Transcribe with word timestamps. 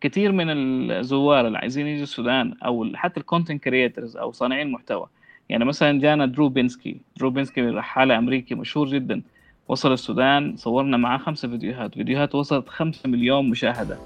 كثير 0.00 0.32
من 0.32 0.50
الزوار 0.90 1.46
اللي 1.46 1.58
عايزين 1.58 1.86
يجوا 1.86 2.02
السودان 2.02 2.54
أو 2.64 2.90
حتى 2.94 3.20
ال 3.20 3.25
content 3.25 3.64
creators 3.64 4.16
أو 4.16 4.32
صانعين 4.32 4.66
المحتوى. 4.66 5.06
يعني 5.48 5.64
مثلا 5.64 6.00
جانا 6.00 6.26
درو 6.26 6.48
بينسكي. 6.48 7.00
درو 7.16 7.30
بينسكي 7.30 7.60
رحاله 7.60 8.18
امريكي 8.18 8.54
مشهور 8.54 8.88
جدا. 8.88 9.22
وصل 9.68 9.92
السودان 9.92 10.56
صورنا 10.56 10.96
معاه 10.96 11.18
خمسة 11.18 11.48
فيديوهات. 11.48 11.94
فيديوهات 11.94 12.34
وصلت 12.34 12.68
خمسة 12.68 13.08
مليون 13.08 13.50
مشاهدة. 13.50 13.98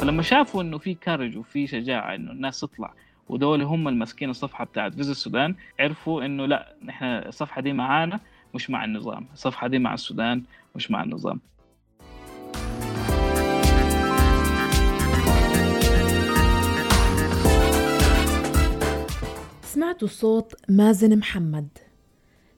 فلما 0.00 0.22
شافوا 0.22 0.62
إنه 0.62 0.78
في 0.78 0.94
courage 0.94 1.36
وفي 1.38 1.66
شجاعة 1.66 2.14
إنه 2.14 2.32
الناس 2.32 2.60
تطلع 2.60 2.94
ودول 3.28 3.62
هم 3.62 3.88
الماسكين 3.88 4.30
الصفحة 4.30 4.64
بتاعت 4.64 4.94
فيزا 4.94 5.12
السودان 5.12 5.54
عرفوا 5.80 6.24
إنه 6.24 6.46
لا 6.46 6.74
نحن 6.84 7.04
الصفحة 7.04 7.60
دي 7.60 7.72
معانا. 7.72 8.20
مش 8.54 8.70
مع 8.70 8.84
النظام. 8.84 9.26
الصفحة 9.32 9.68
دي 9.68 9.78
مع 9.78 9.94
السودان 9.94 10.42
مش 10.76 10.90
مع 10.90 11.02
النظام. 11.02 11.40
سمعتوا 19.62 20.08
صوت 20.08 20.54
مازن 20.68 21.18
محمد. 21.18 21.68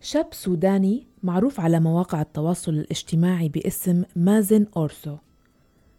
شاب 0.00 0.28
سوداني 0.30 1.06
معروف 1.22 1.60
على 1.60 1.80
مواقع 1.80 2.20
التواصل 2.20 2.72
الاجتماعي 2.72 3.48
باسم 3.48 4.02
مازن 4.16 4.66
أورسو. 4.76 5.16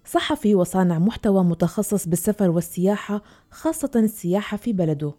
صحفي 0.05 0.55
وصانع 0.55 0.99
محتوى 0.99 1.43
متخصص 1.43 2.07
بالسفر 2.07 2.49
والسياحة 2.49 3.21
خاصة 3.51 3.91
السياحة 3.95 4.57
في 4.57 4.73
بلده. 4.73 5.13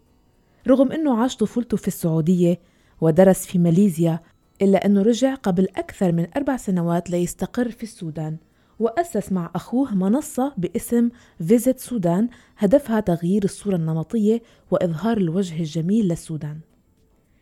رغم 0.67 0.91
أنه 0.91 1.21
عاش 1.21 1.35
طفولته 1.35 1.77
في 1.77 1.87
السعودية 1.87 2.59
ودرس 3.01 3.45
في 3.45 3.59
ماليزيا 3.59 4.19
إلا 4.61 4.85
أنه 4.85 5.01
رجع 5.01 5.35
قبل 5.35 5.67
أكثر 5.75 6.11
من 6.11 6.27
أربع 6.37 6.57
سنوات 6.57 7.09
ليستقر 7.09 7.71
في 7.71 7.83
السودان 7.83 8.37
وأسس 8.79 9.31
مع 9.31 9.51
أخوه 9.55 9.95
منصة 9.95 10.53
باسم 10.57 11.09
فيزيت 11.37 11.79
سودان 11.79 12.29
هدفها 12.57 12.99
تغيير 12.99 13.43
الصورة 13.43 13.75
النمطية 13.75 14.41
وإظهار 14.71 15.17
الوجه 15.17 15.59
الجميل 15.59 16.07
للسودان. 16.07 16.59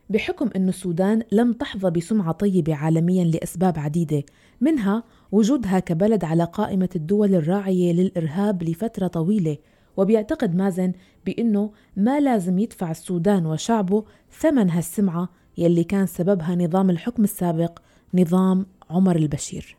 بحكم 0.10 0.50
أن 0.56 0.70
السودان 0.70 1.24
لم 1.32 1.54
تحظى 1.54 1.90
بسمعة 1.90 2.32
طيبة 2.32 2.76
عالميا 2.76 3.24
لأسباب 3.24 3.80
عديدة 3.80 4.24
منها 4.62 5.04
وجودها 5.32 5.80
كبلد 5.80 6.24
على 6.24 6.44
قائمة 6.44 6.90
الدول 6.96 7.36
الراعية 7.36 7.94
للإرهاب 7.94 8.64
لفترة 8.64 9.08
طويلة 9.08 9.58
وبيعتقد 9.98 10.56
مازن 10.56 10.92
بأنه 11.26 11.72
ما 11.98 12.20
لازم 12.20 12.60
يدفع 12.60 12.92
السودان 12.92 13.46
وشعبه 13.46 14.04
ثمن 14.32 14.70
هالسمعة 14.70 15.30
يلي 15.58 15.84
كان 15.84 16.06
سببها 16.06 16.56
نظام 16.56 16.90
الحكم 16.90 17.24
السابق 17.24 17.80
نظام 18.14 18.66
عمر 18.90 19.16
البشير. 19.16 19.76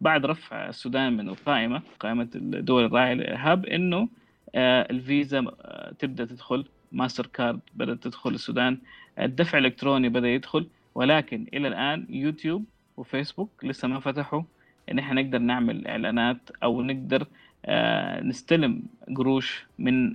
بعد 0.00 0.26
رفع 0.26 0.68
السودان 0.68 1.16
من 1.16 1.28
القائمة 1.28 1.82
قائمة 2.00 2.28
الدول 2.34 2.84
الراعية 2.84 3.14
للإرهاب 3.14 3.66
إنه 3.66 4.08
آه، 4.54 4.86
الفيزا 4.90 5.44
آه، 5.60 5.92
تبدأ 5.98 6.24
تدخل 6.24 6.64
ماستر 6.92 7.26
كارد 7.26 7.60
بدأت 7.74 8.04
تدخل 8.04 8.30
السودان 8.34 8.78
الدفع 9.18 9.58
الإلكتروني 9.58 10.08
بدأ 10.08 10.28
يدخل 10.28 10.66
ولكن 10.94 11.46
إلى 11.54 11.68
الآن 11.68 12.06
يوتيوب 12.08 12.64
وفيسبوك 12.96 13.50
لسه 13.62 13.88
ما 13.88 14.00
فتحوا 14.00 14.42
إن 14.90 14.98
إحنا 14.98 15.22
نقدر 15.22 15.38
نعمل 15.38 15.86
إعلانات 15.86 16.50
أو 16.62 16.82
نقدر 16.82 17.26
آه، 17.64 18.20
نستلم 18.20 18.82
قروش 19.16 19.66
من 19.78 20.14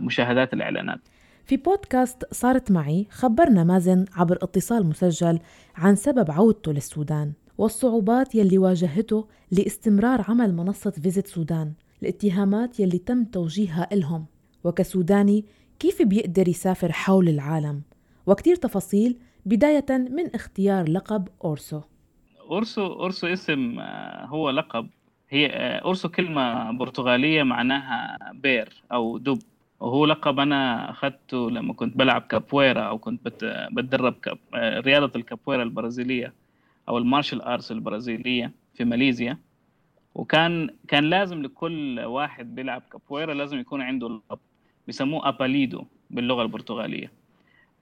مشاهدات 0.00 0.54
الإعلانات. 0.54 1.00
في 1.46 1.56
بودكاست 1.56 2.34
صارت 2.34 2.70
معي 2.70 3.06
خبرنا 3.10 3.64
مازن 3.64 4.04
عبر 4.14 4.38
اتصال 4.42 4.86
مسجل 4.86 5.38
عن 5.76 5.96
سبب 5.96 6.30
عودته 6.30 6.72
للسودان 6.72 7.32
والصعوبات 7.58 8.34
يلي 8.34 8.58
واجهته 8.58 9.28
لاستمرار 9.50 10.24
عمل 10.28 10.54
منصة 10.54 10.90
فيزيت 10.90 11.26
سودان 11.26 11.72
الاتهامات 12.02 12.80
يلي 12.80 12.98
تم 12.98 13.24
توجيهها 13.24 13.88
إلهم. 13.92 14.26
وكسوداني 14.64 15.44
كيف 15.78 16.02
بيقدر 16.02 16.48
يسافر 16.48 16.92
حول 16.92 17.28
العالم؟ 17.28 17.82
وكتير 18.26 18.56
تفاصيل 18.56 19.18
بداية 19.46 19.86
من 19.90 20.34
اختيار 20.34 20.88
لقب 20.88 21.28
أورسو. 21.44 21.80
أورسو 22.50 22.86
أورسو 22.86 23.26
اسم 23.26 23.78
آه، 23.78 24.26
هو 24.26 24.50
لقب. 24.50 24.88
هي 25.28 25.46
آه، 25.46 25.78
أورسو 25.78 26.08
كلمة 26.08 26.72
برتغالية 26.72 27.42
معناها 27.42 28.18
bear 28.34 28.82
أو 28.92 29.18
دب. 29.18 29.38
وهو 29.80 30.06
لقب 30.06 30.40
أنا 30.40 30.90
أخذته 30.90 31.50
لما 31.50 31.72
كنت 31.74 31.96
بلعب 31.96 32.22
كابويرا 32.22 32.80
أو 32.82 32.98
كنت 32.98 33.20
بتدرب 33.72 34.12
كاب... 34.12 34.38
رياضة 34.54 35.12
الكابويرا 35.16 35.62
البرازيلية 35.62 36.32
أو 36.88 36.98
ال 36.98 37.03
martial 37.03 37.42
arts 37.42 37.72
البرازيلية 37.72 38.52
في 38.74 38.84
ماليزيا. 38.84 39.38
وكان 40.14 40.70
كان 40.88 41.04
لازم 41.04 41.42
لكل 41.42 42.00
واحد 42.00 42.54
بيلعب 42.54 42.82
كابويرا 42.92 43.34
لازم 43.34 43.58
يكون 43.58 43.82
عنده 43.82 44.08
لقب 44.08 44.38
بيسموه 44.86 45.28
apelido 45.28 45.84
باللغة 46.10 46.42
البرتغالية. 46.42 47.12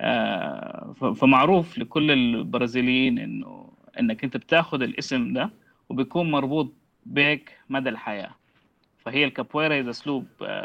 آه 0.01 0.93
فمعروف 1.17 1.79
لكل 1.79 2.11
البرازيليين 2.11 3.19
إنه 3.19 3.69
إنك 4.01 4.25
أنت 4.25 4.37
بتاخذ 4.37 4.83
الاسم 4.83 5.33
ده 5.33 5.51
وبيكون 5.89 6.31
مربوط 6.31 6.73
بك 7.07 7.59
مدى 7.71 7.89
الحياة. 7.89 8.31
فهي 9.05 9.25
الكابويرا 9.25 9.81
إذا 9.81 9.91
أسلوب 9.91 10.25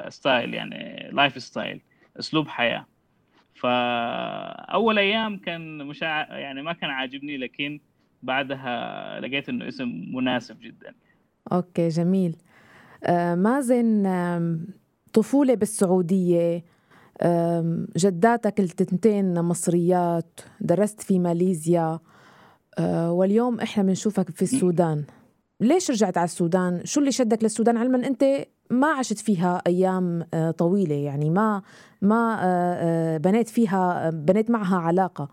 style 0.10 0.54
يعني 0.54 1.10
lifestyle 1.12 1.82
أسلوب 2.20 2.48
حياة. 2.48 2.86
فاول 3.56 5.00
أيام 5.00 5.38
كان 5.38 5.78
مش 5.78 6.02
يعني 6.02 6.62
ما 6.62 6.74
كان 6.74 6.90
عاجبني 6.90 7.38
لكن 7.38 7.80
بعدها 8.24 9.20
لقيت 9.20 9.50
إنه 9.50 9.68
اسم 9.68 10.06
مناسب 10.14 10.60
جدا. 10.62 10.94
أوكي 11.52 11.88
جميل. 11.88 12.36
آه 13.04 13.36
مازن 13.36 14.08
طفولة 15.14 15.54
بالسعودية 15.54 16.64
جداتك 17.98 18.60
التنتين 18.60 19.42
مصريات 19.42 20.40
درست 20.62 21.02
في 21.02 21.20
ماليزيا 21.20 22.00
آه 22.80 23.12
واليوم 23.12 23.60
إحنا 23.60 23.84
بنشوفك 23.84 24.30
في 24.30 24.42
السودان. 24.42 25.04
ليش 25.60 25.92
رجعت 25.92 26.18
على 26.18 26.26
السودان؟ 26.26 26.82
شو 26.86 27.00
اللي 27.00 27.12
شدك 27.12 27.44
للسودان؟ 27.44 27.78
علما 27.78 28.08
أنت 28.08 28.24
ما 28.70 28.88
عشت 28.88 29.20
فيها 29.20 29.62
أيام 29.68 30.28
آه، 30.34 30.52
طويلة 30.52 30.96
يعني 30.96 31.30
ما 31.30 31.62
ما 32.02 32.40
آه، 32.42 32.46
آه، 32.46 33.18
بنيت 33.18 33.50
فيها 33.50 34.10
بنيت 34.10 34.52
معها 34.52 34.78
علاقة. 34.78 35.30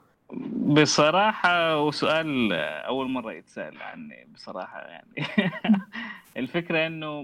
بصراحة 0.67 1.81
وسؤال 1.83 2.53
أول 2.53 3.11
مرة 3.11 3.33
يتسأل 3.33 3.83
عني 3.83 4.29
بصراحة 4.35 4.81
يعني. 4.81 5.27
الفكرة 6.37 6.87
إنه 6.87 7.23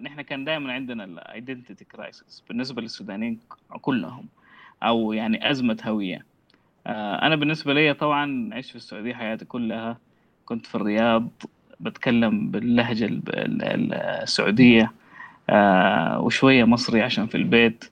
نحن 0.00 0.22
كان 0.22 0.44
دائما 0.44 0.72
عندنا 0.72 1.04
ال 1.04 1.13
identity 1.13 1.84
crisis 1.84 2.44
بالنسبة 2.48 2.82
للسودانيين 2.82 3.40
كلهم 3.80 4.26
أو 4.82 5.12
يعني 5.12 5.50
أزمة 5.50 5.78
هوية. 5.84 6.24
أنا 6.86 7.36
بالنسبة 7.36 7.72
لي 7.72 7.94
طبعا 7.94 8.50
عشت 8.54 8.70
في 8.70 8.76
السعودية 8.76 9.14
حياتي 9.14 9.44
كلها. 9.44 9.98
كنت 10.46 10.66
في 10.66 10.74
الرياض 10.74 11.28
بتكلم 11.80 12.50
باللهجة 12.50 13.08
السعودية 13.28 14.92
آه 15.50 16.20
وشوية 16.20 16.64
مصري 16.64 17.02
عشان 17.02 17.26
في 17.26 17.34
البيت. 17.36 17.84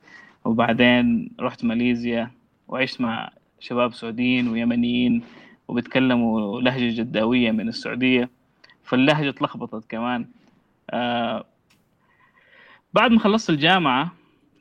وبعدين 0.45 1.31
رحت 1.41 1.65
ماليزيا 1.65 2.31
وعشت 2.69 3.01
مع 3.01 3.31
شباب 3.61 3.95
سعوديين 3.95 4.49
ويمنيين 4.49 5.23
وبيتكلموا 5.69 6.61
لهجة 6.61 7.01
جداوية 7.01 7.51
من 7.51 7.69
السعودية. 7.69 8.31
فاللهجة 8.85 9.29
اتلخبطت 9.29 9.91
كمان. 9.91 10.27
آه 10.91 11.45
بعد 12.95 13.11
ما 13.11 13.19
خلصت 13.19 13.51
الجامعة 13.51 14.13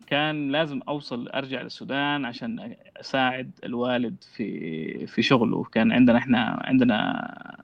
كان 0.07 0.51
لازم 0.51 0.81
أوصل 0.87 1.27
أرجع 1.27 1.61
للسودان 1.61 2.25
عشان 2.25 2.75
أساعد 2.97 3.51
الوالد 3.63 4.15
في 4.35 5.07
في 5.07 5.21
شغله. 5.21 5.63
كان 5.63 5.91
عندنا 5.91 6.17
إحنا 6.17 6.61
عندنا 6.63 7.62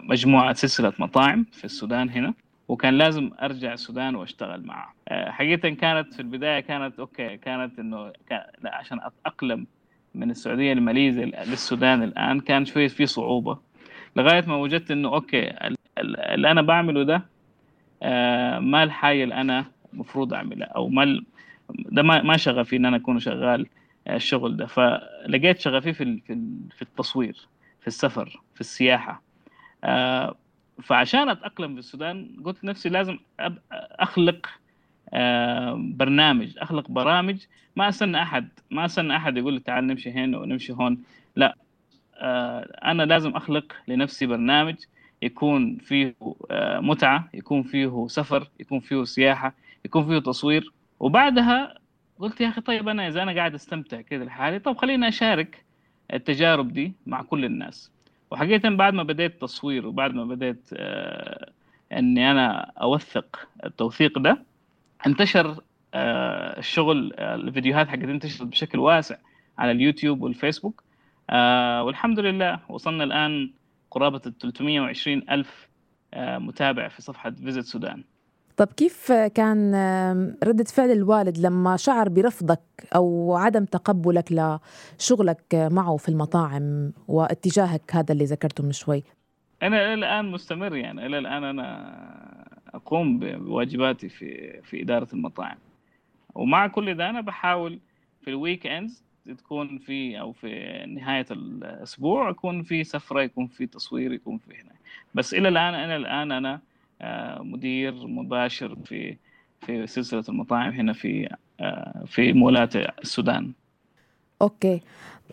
مجموعة 0.00 0.52
سلسلة 0.52 0.92
مطاعم 0.98 1.46
في 1.52 1.64
السودان 1.64 2.10
هنا 2.10 2.34
وكان 2.68 2.94
لازم 2.98 3.30
أرجع 3.42 3.72
السودان 3.72 4.14
وأشتغل 4.14 4.66
معه. 4.66 4.94
آه، 5.08 5.30
حقيقة 5.30 5.68
كانت 5.68 6.14
في 6.14 6.20
البداية 6.20 6.60
كانت 6.60 6.98
أوكي 7.00 7.36
كانت 7.36 7.78
إنه 7.78 8.12
لا 8.62 8.74
عشان 8.76 9.00
أتأقلم 9.00 9.66
من 10.14 10.30
السعودية 10.30 10.72
لماليزيا 10.72 11.24
للسودان 11.24 12.02
الآن 12.02 12.40
كان 12.40 12.64
شوية 12.64 12.88
في 12.88 13.06
صعوبة. 13.06 13.58
لغاية 14.16 14.44
ما 14.46 14.56
وجدت 14.56 14.90
إنه 14.90 15.08
أوكي 15.14 15.52
اللي 15.98 16.50
أنا 16.50 16.62
بعمله 16.62 17.02
ده 17.02 17.22
آه، 18.02 18.58
ما 18.58 18.82
الحاجة 18.82 19.24
اللي 19.24 19.34
أنا 19.34 19.64
المفروض 19.94 20.34
أعملها 20.34 20.68
أو 20.68 20.88
ما 20.88 21.22
ده 21.70 22.02
ما 22.02 22.36
شغفي 22.36 22.76
إن 22.76 22.86
أنا 22.86 22.96
أكون 22.96 23.18
شغال 23.20 23.66
آه، 24.06 24.16
الشغل 24.16 24.56
ده. 24.56 24.66
فلقيت 24.66 25.60
شغفي 25.60 25.92
في 25.92 26.20
في 26.76 26.82
التصوير 26.82 27.48
في 27.80 27.86
السفر 27.86 28.40
في 28.54 28.60
السياحة. 28.60 29.23
فعشان 30.82 31.28
أتأقلم 31.28 31.72
في 31.72 31.78
السودان 31.78 32.36
قلت 32.44 32.64
نفسي 32.64 32.88
لازم 32.88 33.18
أخلق 33.72 34.46
برنامج 35.76 36.58
أخلق 36.58 36.90
برامج. 36.90 37.36
ما 37.76 37.88
أستنى 37.88 38.22
أحد 38.22 38.48
ما 38.70 38.84
أستنى 38.84 39.16
أحد 39.16 39.36
يقول 39.36 39.54
لي 39.54 39.60
تعال 39.60 39.86
نمشي 39.86 40.10
هنا 40.10 40.38
ونمشي 40.38 40.72
هون. 40.72 41.02
لا 41.36 41.56
آه، 42.16 42.60
أنا 42.84 43.02
لازم 43.02 43.30
أخلق 43.30 43.72
لنفسي 43.88 44.26
برنامج 44.26 44.74
يكون 45.22 45.76
فيه 45.78 46.14
آه، 46.50 46.80
متعة 46.80 47.28
يكون 47.34 47.62
فيه 47.62 48.06
سفر 48.08 48.48
يكون 48.60 48.80
فيه 48.80 49.04
سياحة 49.04 49.54
يكون 49.84 50.06
فيه 50.06 50.18
تصوير. 50.18 50.72
وبعدها 51.00 51.74
قلت 52.18 52.40
يا 52.40 52.48
أخي 52.48 52.60
طيب 52.60 52.88
أنا 52.88 53.08
إذا 53.08 53.22
أنا 53.22 53.32
قاعد 53.34 53.54
أستمتع 53.54 54.00
كذا 54.00 54.24
لحالي 54.24 54.58
طب 54.58 54.76
خليني 54.76 55.08
أشارك 55.08 55.64
التجارب 56.12 56.72
دي 56.72 56.92
مع 57.06 57.22
كل 57.22 57.44
الناس. 57.44 57.90
وحقيقة 58.30 58.68
بعد 58.68 58.94
ما 58.94 59.02
بديت 59.02 59.40
تصوير 59.40 59.86
وبعد 59.86 60.14
ما 60.14 60.24
بديت 60.24 60.70
آه، 60.74 61.50
إني 61.92 62.30
أنا 62.30 62.72
أوثق 62.82 63.48
التوثيق 63.64 64.18
ده 64.18 64.42
انتشر 65.06 65.60
آه، 65.94 66.58
الشغل 66.58 67.12
آه، 67.16 67.34
الفيديوهات 67.34 67.88
حقتي 67.88 68.04
انتشرت 68.04 68.42
بشكل 68.42 68.78
واسع 68.78 69.16
على 69.58 69.70
اليوتيوب 69.70 70.22
والفيسبوك 70.22 70.82
والحمد 71.82 72.20
لله 72.20 72.60
وصلنا 72.68 73.04
الآن 73.04 73.50
قرابة 73.90 74.20
ال 74.26 74.38
320 74.38 75.22
ألف 75.30 75.68
متابع 76.16 76.88
في 76.88 77.02
صفحة 77.02 77.30
فيزيت 77.30 77.64
سودان 77.64 78.04
طب 78.56 78.66
كيف 78.66 79.12
كان 79.12 79.74
ردة 80.44 80.64
فعل 80.64 80.90
الوالد 80.90 81.38
لما 81.38 81.76
شعر 81.76 82.08
برفضك 82.08 82.60
أو 82.94 83.34
عدم 83.36 83.64
تقبلك 83.64 84.32
لشغلك 84.32 85.54
معه 85.54 85.96
في 85.96 86.08
المطاعم 86.08 86.92
واتجاهك 87.08 87.82
هذا 87.90 88.12
اللي 88.12 88.24
ذكرته 88.24 88.64
من 88.64 88.72
شوي؟ 88.72 89.02
أنا 89.62 89.84
إلى 89.84 89.94
الآن 89.94 90.24
مستمر 90.24 90.76
يعني. 90.76 91.06
إلى 91.06 91.18
الآن 91.18 91.44
أنا 91.44 91.94
أقوم 92.74 93.18
بواجباتي 93.18 94.08
في 94.08 94.60
في 94.62 94.82
إدارة 94.82 95.08
المطاعم. 95.12 95.56
ومع 96.34 96.66
كل 96.66 96.94
ده 96.94 97.10
أنا 97.10 97.20
بحاول 97.20 97.78
في 98.22 98.30
ال 98.30 98.66
weekends 98.66 99.02
تكون 99.38 99.78
في 99.78 100.20
أو 100.20 100.32
في 100.32 100.84
نهاية 100.88 101.26
الأسبوع 101.30 102.30
يكون 102.30 102.62
في 102.62 102.84
سفرة 102.84 103.22
يكون 103.22 103.46
في 103.46 103.66
تصوير 103.66 104.12
يكون 104.12 104.38
في 104.38 104.50
هنا. 104.54 104.72
بس 105.14 105.34
إلى 105.34 105.48
الآن 105.48 105.74
أنا 105.74 105.96
الآن 105.96 106.32
أنا 106.32 106.60
مدير 107.40 108.06
مباشر 108.06 108.76
في 108.84 109.16
في 109.60 109.86
سلسلة 109.86 110.24
المطاعم 110.28 110.72
هنا 110.72 110.92
في 110.92 111.28
آه، 111.60 112.04
في 112.06 112.32
مولات 112.32 112.76
السودان. 112.76 113.52
okay. 114.42 114.80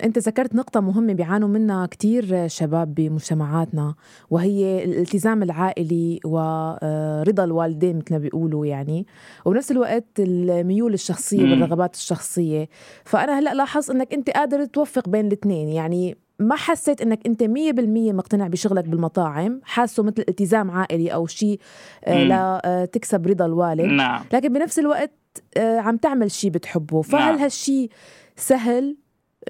أنت 0.04 0.18
ذكرت 0.18 0.54
نقطة 0.54 0.80
مهمة 0.80 1.12
بيعانوا 1.12 1.48
منها 1.48 1.86
كتير 1.86 2.48
شباب 2.48 2.94
بمجتمعاتنا 2.94 3.94
وهي 4.30 4.84
الالتزام 4.84 5.42
العائلي 5.42 6.20
ورضا 6.24 7.44
الوالدين 7.44 7.96
مثل 7.96 8.12
ما 8.12 8.18
بيقولوا 8.18 8.66
يعني. 8.66 9.06
وبنفس 9.44 9.70
الوقت 9.70 10.06
الميول 10.18 10.94
الشخصية 10.94 11.42
والرغبات 11.42 11.94
الشخصية. 11.94 12.68
فأنا 13.04 13.38
هلأ 13.38 13.54
لاحظ 13.54 13.90
إنك 13.90 14.14
أنت 14.14 14.30
قادر 14.30 14.64
توفق 14.64 15.08
بين 15.08 15.26
الاثنين. 15.26 15.68
يعني 15.68 16.16
ما 16.42 16.56
حسيت 16.56 17.00
إنك 17.00 17.26
أنت 17.26 17.42
مية 17.42 17.72
بالمية 17.72 18.12
مقتنع 18.12 18.46
بشغلك 18.46 18.84
بالمطاعم 18.84 19.60
حاسه 19.64 20.02
مثل 20.02 20.24
التزام 20.28 20.70
عائلي 20.70 21.14
أو 21.14 21.26
شيء 21.26 21.60
آه 22.04 22.84
لتكسب 22.84 23.26
رضا 23.26 23.46
الوالد. 23.46 23.80
نعم. 23.80 24.24
لكن 24.32 24.52
بنفس 24.52 24.78
الوقت 24.78 25.12
آه 25.56 25.78
عم 25.78 25.96
تعمل 25.96 26.30
شيء 26.30 26.50
بتحبه. 26.50 27.02
فهل 27.02 27.32
نعم. 27.32 27.38
هالشيء 27.38 27.90
سهل؟ 28.36 28.96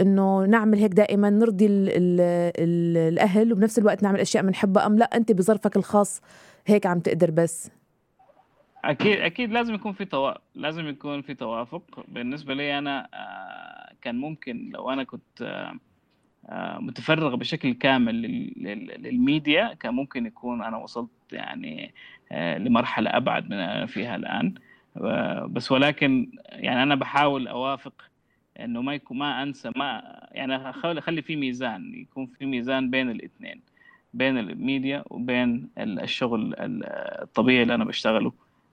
إنه 0.01 0.45
نعمل 0.45 0.79
هيك 0.79 0.93
دائما 0.93 1.31
نرضي 1.31 1.67
ال 1.67 1.89
ال 1.89 2.21
ال 2.59 2.97
الأهل 2.97 3.53
وبنفس 3.53 3.79
الوقت 3.79 4.03
نعمل 4.03 4.21
أشياء 4.21 4.45
بنحبها 4.45 4.87
أم 4.87 4.99
لا 4.99 5.17
أنت 5.17 5.33
بظرفك 5.33 5.77
الخاص 5.77 6.21
هيك 6.67 6.87
عم 6.87 7.01
تقدر 7.01 7.31
بس؟ 7.31 7.71
أكيد 8.85 9.21
أكيد 9.21 9.53
لازم 9.53 9.75
يكون 9.75 9.93
في 9.93 10.05
توا... 10.05 10.33
لازم 10.55 10.89
يكون 10.89 11.23
في 11.23 11.35
توافق. 11.35 11.83
بالنسبة 12.09 12.55
لي 12.55 12.79
أنا 12.79 13.09
آه، 13.15 13.95
كان 14.03 14.15
ممكن 14.15 14.71
لو 14.75 14.91
أنا 14.91 15.05
كنت 15.05 15.43
آه، 15.43 15.47
آه، 15.47 15.75
متفرغ 16.79 17.35
بشكل 17.35 17.75
كامل 17.75 18.15
للميديا 19.03 19.75
كان 19.75 19.95
ممكن 19.95 20.27
يكون 20.27 20.63
أنا 20.63 20.77
وصلت 20.77 21.11
يعني 21.33 21.95
لمرحلة 22.33 23.17
أبعد 23.17 23.45
من 23.45 23.53
أنا 23.53 23.87
فيها 23.87 24.17
الآن. 24.17 24.55
بس 25.47 25.73
ولكن 25.73 26.33
يعني 26.49 26.83
أنا 26.83 26.95
بحاول 26.95 27.49
أوافق 27.49 27.93
إنه 28.61 28.83
ما 28.83 28.95
يكون 28.95 29.19
ما 29.19 29.43
أنسى 29.43 29.71
ما 29.77 30.19
يعني 30.33 30.71
اخلي 30.71 31.23
في 31.23 31.37
ميزان 31.37 31.95
يكون 31.95 32.27
في 32.27 32.47
ميزان 32.47 32.91
بين 32.91 33.11
الاثنين 33.11 33.61
بين 34.15 34.39
الميديا 34.39 35.05
وبين 35.11 35.69
الشغل 35.79 36.55
الطبيعي 36.59 37.63
اللي 37.63 37.75
أنا 37.75 37.85
بشتغله 37.85 38.33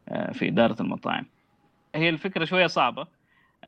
آه، 0.10 0.32
في 0.32 0.48
إدارة 0.48 0.82
المطاعم. 0.82 1.26
هي 1.96 2.10
الفكرة 2.10 2.46
شوية 2.46 2.68
صعبة 2.68 3.08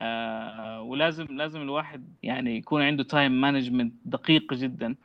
آه، 0.01 0.81
ولازم 0.81 1.25
لازم 1.25 1.61
الواحد 1.61 2.13
يعني 2.23 2.57
يكون 2.57 2.81
عنده 2.81 3.03
time 3.03 3.41
management 3.41 3.93
دقيق 4.05 4.53
جدا 4.53 4.95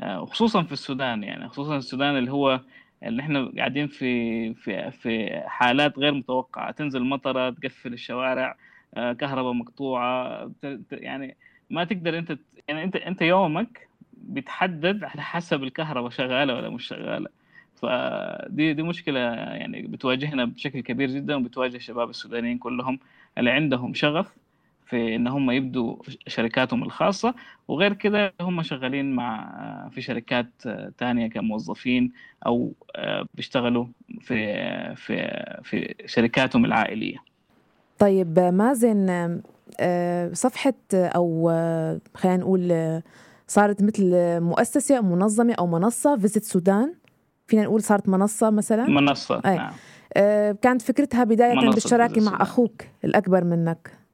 آه، 0.00 0.22
وخصوصا 0.22 0.62
في 0.62 0.72
السودان 0.72 1.22
يعني 1.24 1.48
خصوصا 1.48 1.76
السودان 1.76 2.16
اللي 2.18 2.32
هو 2.32 2.60
اللي 3.02 3.22
إحنا 3.22 3.52
قاعدين 3.56 3.86
في 3.88 4.54
في 4.54 4.90
في 4.90 5.42
حالات 5.46 5.98
غير 5.98 6.14
متوقعة 6.14 6.70
تنزل 6.72 7.04
مطرة 7.04 7.50
تقفل 7.50 7.92
الشوارع 7.92 8.56
آه، 8.94 9.12
كهرباء 9.12 9.52
مقطوعة 9.52 10.50
يعني 10.92 11.36
ما 11.70 11.84
تقدر 11.84 12.18
أنت 12.18 12.38
يعني 12.68 12.84
أنت 12.84 12.96
أنت 12.96 13.22
يومك 13.22 13.88
بيتحدد 14.12 15.04
على 15.04 15.22
حسب 15.22 15.62
الكهرباء 15.62 16.10
شغالة 16.10 16.54
ولا 16.54 16.68
مش 16.70 16.86
شغالة. 16.86 17.28
فدي 17.76 18.72
دي 18.74 18.82
مشكلة 18.82 19.20
يعني 19.34 19.82
بتواجهنا 19.82 20.44
بشكل 20.44 20.80
كبير 20.80 21.10
جدا 21.10 21.36
وبتواجه 21.36 21.76
الشباب 21.76 22.10
السودانيين 22.10 22.58
كلهم 22.58 22.98
اللي 23.38 23.50
عندهم 23.50 23.94
شغف 23.94 24.45
في 24.86 25.16
إن 25.16 25.26
هم 25.26 25.50
يبدوا 25.50 25.96
شركاتهم 26.26 26.82
الخاصة 26.82 27.34
وغير 27.68 27.92
كده 27.92 28.34
هم 28.40 28.62
شغالين 28.62 29.12
مع 29.12 29.88
في 29.92 30.00
شركات 30.00 30.46
تانية 30.98 31.26
كموظفين 31.26 32.12
أو 32.46 32.72
آه، 32.96 33.26
بيشتغلوا 33.34 33.86
في 34.20 34.36
في 34.96 35.44
في 35.64 35.94
شركاتهم 36.06 36.64
العائلية. 36.64 37.16
طيب 37.98 38.38
مازن 38.38 39.10
آه، 39.80 40.30
صفحة 40.32 40.74
أو 40.92 41.50
آه، 41.50 42.00
خلينا 42.14 42.36
نقول 42.36 42.72
آه، 42.72 43.02
صارت 43.48 43.82
مثل 43.82 44.10
مؤسسة 44.40 44.96
أو 44.96 45.02
منظمة 45.02 45.54
أو 45.54 45.66
منصة 45.66 46.18
فيزيت 46.18 46.44
سودان 46.44 46.94
فينا 47.46 47.62
نقول 47.62 47.82
صارت 47.82 48.08
منصة 48.08 48.50
مثلا؟ 48.50 48.86
منصة 48.86 49.42
أي. 49.46 49.56
نعم. 49.56 49.72
كانت 50.62 50.82
فكرتها 50.82 51.24
بداية 51.24 51.54
بالشراكة 51.54 52.20
مع 52.20 52.42
أخوك 52.42 52.82
الأكبر 53.04 53.44
منك. 53.44 54.05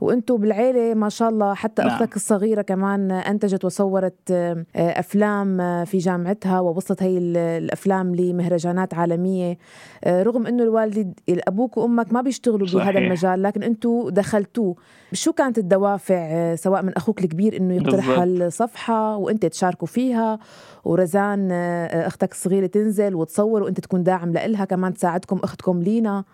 وأنتم 0.00 0.36
بالعيلة 0.36 0.94
ما 0.94 1.08
شاء 1.08 1.28
الله 1.28 1.54
حتى 1.54 1.82
نعم. 1.82 1.90
أختك 1.90 2.16
الصغيرة 2.16 2.62
كمان 2.62 3.10
أنتجت 3.10 3.64
وصورت 3.64 4.30
آه، 4.30 4.64
أفلام 4.76 5.60
آه، 5.60 5.84
في 5.84 5.98
جامعتها 5.98 6.60
ووصلت 6.60 7.02
هي 7.02 7.18
الأفلام 7.58 8.14
لمهرجانات 8.14 8.94
عالمية. 8.94 9.58
آه، 10.04 10.22
رغم 10.22 10.46
إنه 10.46 10.62
الوالد 10.62 11.20
أبوك 11.28 11.76
وأمك 11.76 12.12
ما 12.12 12.20
بيشتغلوا 12.20 12.66
صحيح. 12.66 12.84
بهذا 12.84 12.98
المجال 12.98 13.42
لكن 13.42 13.62
أنتم 13.62 14.08
دخلتوه. 14.08 14.76
شو 15.12 15.32
كانت 15.32 15.58
الدوافع 15.58 16.54
سواء 16.54 16.82
من 16.82 16.92
أخوك 16.92 17.24
الكبير 17.24 17.56
إنه 17.56 17.74
يقترح 17.74 18.18
الصفحه 18.18 19.16
وأنت 19.16 19.46
تشاركوا 19.46 19.86
فيها؟ 19.86 20.38
ورزان 20.84 21.52
أختك 21.92 22.32
الصغيرة 22.32 22.66
تنزل 22.66 23.14
وتصور 23.14 23.62
وأنت 23.62 23.80
تكون 23.80 24.02
داعم 24.02 24.32
لإلها 24.32 24.64
كمان 24.64 24.94
تساعدكم 24.94 25.40
أختكم 25.44 25.82
لينا. 25.82 26.24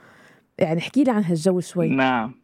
يعني 0.58 0.80
احكي 0.80 1.04
لي 1.04 1.10
عن 1.10 1.24
هالجو 1.24 1.60
شوي. 1.60 1.88
نعم. 1.88 2.41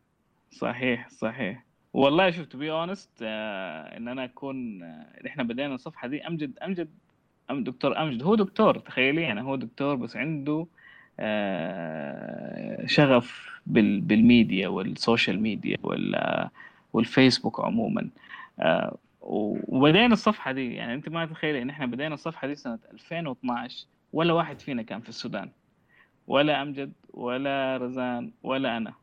صحيح 0.51 1.09
صحيح. 1.09 1.65
والله 1.93 2.31
شوف 2.31 2.47
to 2.47 2.59
be 2.59 2.71
honest 2.73 3.23
إن 3.23 4.09
أنا 4.09 4.25
أكون 4.25 4.83
آه 4.83 5.27
إحنا 5.27 5.43
بدينا 5.43 5.75
الصفحة 5.75 6.09
دي 6.09 6.27
أمجد 6.27 6.59
أمجد 6.59 6.89
أم 7.51 7.65
دكتور 7.65 8.03
أمجد. 8.03 8.23
هو 8.23 8.35
دكتور 8.35 8.79
تخيلي 8.79 9.23
يعني 9.23 9.43
هو 9.43 9.57
دكتور 9.57 9.95
بس 9.95 10.17
عنده 10.17 10.67
آه 11.21 12.87
شغف 12.87 13.61
بال 13.67 14.01
بال 14.01 14.20
media 14.20 14.69
وال 14.69 14.87
social 14.87 15.41
media 15.41 15.77
وال 15.83 16.49
والفيسبوك 16.93 17.61
عموما. 17.61 18.09
آه 18.61 18.97
وبدينا 19.21 20.13
الصفحة 20.13 20.53
دي. 20.53 20.75
يعني 20.75 20.95
أنت 20.95 21.09
ما 21.09 21.27
تتخيلي 21.27 21.63
إن 21.63 21.71
إحنا 21.71 21.87
بدينا 21.87 22.15
الصفحة 22.15 22.47
دي 22.49 22.55
سنة 22.55 22.79
2012 22.93 23.87
ولا 24.13 24.33
واحد 24.33 24.61
فينا 24.61 24.83
كان 24.83 25.01
في 25.01 25.09
السودان. 25.09 25.51
ولا 26.27 26.63
أمجد 26.63 26.93
ولا 27.15 27.77
رزان 27.77 28.31
ولا 28.43 28.77
أنا. 28.77 28.95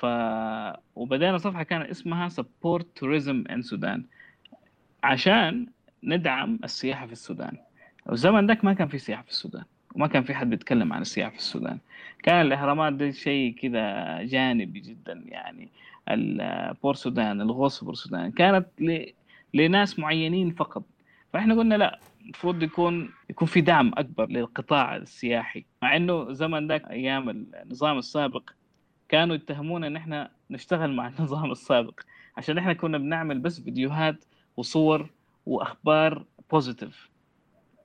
ف 0.00 0.06
وبدأنا 0.96 1.38
صفحة 1.38 1.62
كان 1.62 1.82
اسمها 1.82 2.28
Support 2.28 2.82
Tourism 3.00 3.52
in 3.52 3.62
Sudan. 3.62 4.00
عشان 5.04 5.66
ندعم 6.04 6.58
السياحة 6.64 7.06
في 7.06 7.12
السودان. 7.12 7.56
والزمن 8.06 8.46
ذاك 8.46 8.64
ما 8.64 8.72
كان 8.72 8.88
في 8.88 8.98
سياحة 8.98 9.22
في 9.22 9.28
السودان 9.30 9.64
وما 9.94 10.06
كان 10.06 10.22
في 10.22 10.34
حد 10.34 10.50
بيتكلم 10.50 10.92
عن 10.92 11.00
السياحة 11.00 11.30
في 11.30 11.38
السودان. 11.38 11.78
كان 12.22 12.46
الإهرامات 12.46 12.92
ده 12.92 13.10
شيء 13.10 13.54
كذا 13.54 14.22
جانبي 14.22 14.80
جدا 14.80 15.22
يعني 15.26 15.68
البور 16.08 16.94
سودان 16.94 17.40
الغوص 17.40 17.84
بور 17.84 17.94
سودان 17.94 18.30
كانت 18.30 18.66
ل... 18.78 19.06
لناس 19.54 19.98
معينين 19.98 20.50
فقط. 20.50 20.84
فإحنا 21.32 21.54
قلنا 21.54 21.74
لا 21.74 21.98
المفروض 22.24 22.62
يكون 22.62 23.10
يكون 23.30 23.48
في 23.48 23.60
دعم 23.60 23.92
أكبر 23.96 24.26
للقطاع 24.26 24.96
السياحي. 24.96 25.64
مع 25.82 25.96
إنه 25.96 26.32
زمن 26.32 26.66
ذاك 26.66 26.90
أيام 26.90 27.30
النظام 27.30 27.98
السابق 27.98 28.50
كانوا 29.10 29.36
يتهمونا 29.36 29.86
إن 29.86 29.96
إحنا 29.96 30.30
نشتغل 30.50 30.92
مع 30.94 31.08
النظام 31.18 31.50
السابق. 31.50 32.00
عشان 32.36 32.58
إحنا 32.58 32.72
كنا 32.72 32.98
بنعمل 32.98 33.38
بس 33.38 33.60
فيديوهات 33.60 34.24
وصور 34.56 35.10
وأخبار 35.46 36.24
بوزيتيف 36.50 37.10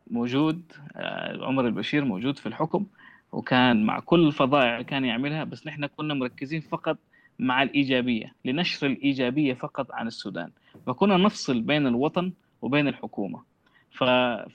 موجود 0.08 0.72
آه، 0.96 1.46
عمر 1.46 1.68
البشير 1.68 2.06
موجود 2.06 2.38
في 2.38 2.46
الحكم 2.46 2.86
وكان 3.32 3.86
مع 3.86 4.00
كل 4.00 4.28
الفظائع 4.28 4.82
كان 4.82 5.06
يعملها 5.06 5.44
بس 5.44 5.68
نحن 5.68 5.86
كنا 5.86 6.14
مركزين 6.14 6.62
فقط 6.62 6.98
مع 7.40 7.64
الإيجابية 7.64 8.36
لنشر 8.46 8.88
الإيجابية 8.88 9.54
فقط 9.54 9.92
عن 9.92 10.08
السودان. 10.08 10.52
فكنا 10.88 11.18
نفصل 11.18 11.62
بين 11.62 11.88
الوطن 11.88 12.34
وبين 12.62 12.88
الحكومة. 12.88 13.44
ف... 13.92 14.04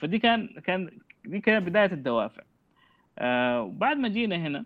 فدي 0.01 0.19
كان 0.19 0.49
كان 0.65 0.91
دي 1.25 1.41
كانت 1.41 1.69
بداية 1.69 1.93
الدوافع. 1.93 2.43
آه 3.19 3.63
وبعد 3.63 3.97
ما 3.97 4.09
جينا 4.09 4.37
هنا 4.37 4.65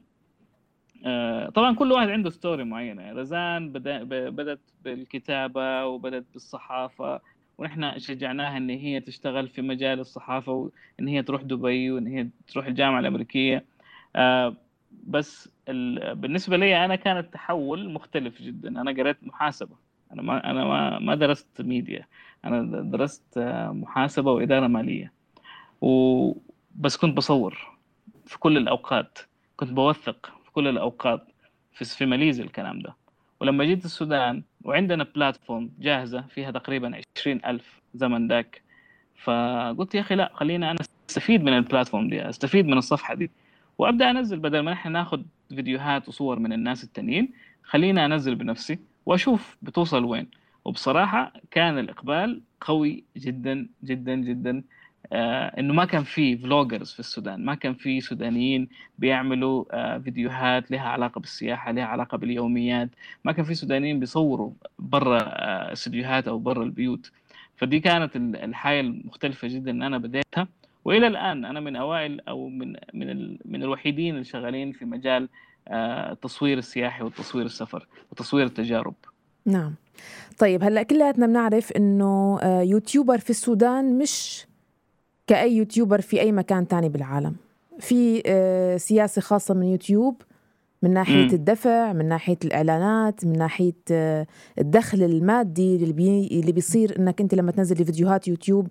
طبعا 1.54 1.74
كل 1.74 1.92
واحد 1.92 2.08
عنده 2.08 2.30
story 2.30 2.64
معينة. 2.64 3.12
رزان 3.12 3.72
بدأ 3.72 4.02
بدأت 4.30 4.60
بالكتابة 4.84 5.86
وبدأت 5.86 6.24
بالصحافة 6.32 7.20
ونحن 7.58 7.98
شجعناها 7.98 8.56
إن 8.56 8.70
هي 8.70 9.00
تشتغل 9.00 9.48
في 9.48 9.62
مجال 9.62 10.00
الصحافة 10.00 10.52
وإن 10.52 11.08
هي 11.08 11.22
تروح 11.22 11.42
دبي 11.42 11.90
وإن 11.90 12.06
هي 12.06 12.28
تروح 12.48 12.66
الجامعة 12.66 13.00
الأمريكية. 13.00 13.64
آه 14.16 14.56
بس 15.06 15.48
بالنسبة 16.14 16.56
لي 16.56 16.84
أنا 16.84 16.96
كان 16.96 17.18
التحول 17.18 17.92
مختلف 17.92 18.42
جدا. 18.42 18.68
أنا 18.68 18.90
قريت 18.90 19.16
محاسبة. 19.22 19.76
أنا 20.12 20.22
ما 20.22 20.50
أنا 20.50 20.64
ما 20.64 20.98
ما 20.98 21.14
درست 21.14 21.62
ميديا 21.62 22.06
أنا 22.44 22.82
درست 22.82 23.38
محاسبة 23.72 24.32
وإدارة 24.32 24.66
مالية. 24.66 25.12
و 25.80 26.32
بس 26.74 26.96
كنت 26.96 27.16
بصور 27.16 27.76
في 28.26 28.38
كل 28.38 28.56
الأوقات. 28.56 29.18
كنت 29.56 29.70
بوثق. 29.70 30.32
كل 30.54 30.68
الأوقات 30.68 31.26
في 31.72 31.84
في 31.84 32.06
ماليزيا 32.06 32.44
الكلام 32.44 32.78
ده. 32.78 32.94
ولما 33.40 33.64
جيت 33.64 33.84
السودان 33.84 34.42
وعندنا 34.64 35.04
بلاتفورم 35.14 35.70
جاهزة 35.80 36.20
فيها 36.20 36.50
تقريبا 36.50 37.00
عشرين 37.18 37.40
ألف 37.46 37.80
زمن 37.94 38.28
ذاك 38.28 38.62
فقلت 39.22 39.94
يا 39.94 40.00
أخي 40.00 40.14
لا 40.14 40.30
خلينا 40.34 40.70
أنا 40.70 40.78
أستفيد 41.10 41.42
من 41.42 41.52
البلاتفورم 41.52 42.08
دي 42.08 42.28
أستفيد 42.28 42.66
من 42.66 42.78
الصفحة 42.78 43.14
دي. 43.14 43.30
وأبدأ 43.78 44.10
أنزل 44.10 44.38
بدل 44.38 44.60
ما 44.60 44.70
نحن 44.72 44.92
ناخذ 44.92 45.22
فيديوهات 45.48 46.08
وصور 46.08 46.38
من 46.38 46.52
الناس 46.52 46.84
التانيين 46.84 47.32
خليني 47.62 48.04
أنزل 48.06 48.34
بنفسي 48.34 48.78
وأشوف 49.06 49.56
بتوصل 49.62 50.04
وين. 50.04 50.28
وبصراحة 50.64 51.32
كان 51.50 51.78
الإقبال 51.78 52.42
قوي 52.60 53.04
جدا 53.16 53.68
جدا 53.84 54.14
جدا. 54.14 54.62
إنه 55.12 55.74
ما 55.74 55.84
كان 55.84 56.02
في 56.04 56.36
فلوجرز 56.36 56.92
في 56.92 57.00
السودان 57.00 57.44
ما 57.44 57.54
كان 57.54 57.74
في 57.74 58.00
سودانيين 58.00 58.68
بيعملوا 58.98 59.64
آه 59.72 59.98
فيديوهات 59.98 60.70
لها 60.70 60.88
علاقة 60.88 61.18
بالسياحة 61.20 61.72
لها 61.72 61.84
علاقة 61.84 62.18
باليوميات 62.18 62.88
ما 63.24 63.32
كان 63.32 63.44
في 63.44 63.54
سودانيين 63.54 64.00
بيصوروا 64.00 64.50
برا 64.78 65.20
آه 65.22 65.72
استديوهات 65.72 66.28
أو 66.28 66.38
برا 66.38 66.62
البيوت. 66.64 67.10
فدي 67.56 67.80
كانت 67.80 68.16
الحياة 68.16 68.80
المختلفة 68.80 69.48
جدا 69.48 69.70
ان 69.70 69.82
أنا 69.82 69.98
بديتها. 69.98 70.48
وإلى 70.84 71.06
الآن 71.06 71.44
أنا 71.44 71.60
من 71.60 71.76
أوائل 71.76 72.20
أو 72.28 72.48
من 72.48 72.76
من 72.94 73.36
من 73.44 73.62
الوحيدين 73.62 74.14
اللي 74.14 74.24
شغالين 74.24 74.72
في 74.72 74.84
مجال 74.84 75.28
التصوير 75.68 76.58
السياحي 76.58 77.04
والتصوير 77.04 77.46
السفر 77.46 77.86
وتصوير 78.12 78.46
التجارب. 78.46 78.94
نعم. 79.46 79.74
طيب 80.38 80.64
هلأ 80.64 80.82
كلياتنا 80.82 81.26
بنعرف 81.26 81.72
إنه 81.72 82.40
YouTuber 82.44 83.18
في 83.18 83.30
السودان 83.30 83.98
مش 83.98 84.46
كأي 85.26 85.56
YouTuber 85.56 86.00
في 86.00 86.20
أي 86.20 86.32
مكان 86.32 86.68
تاني 86.68 86.88
بالعالم. 86.88 87.36
في 87.78 88.22
سياسة 88.78 89.22
خاصة 89.22 89.54
من 89.54 89.66
يوتيوب 89.66 90.22
من 90.82 90.90
ناحية 90.92 91.26
م. 91.26 91.34
الدفع 91.34 91.92
من 91.92 92.08
ناحية 92.08 92.38
الإعلانات 92.44 93.24
من 93.24 93.38
ناحية 93.38 93.72
الدخل 94.58 95.02
المادي 95.02 95.76
اللي, 95.76 95.92
بي 95.92 96.26
اللي 96.40 96.52
بيصير 96.52 96.98
إنك 96.98 97.20
أنت 97.20 97.34
لما 97.34 97.52
تنزل 97.52 97.76
فيديوهات 97.76 98.28
يوتيوب 98.28 98.68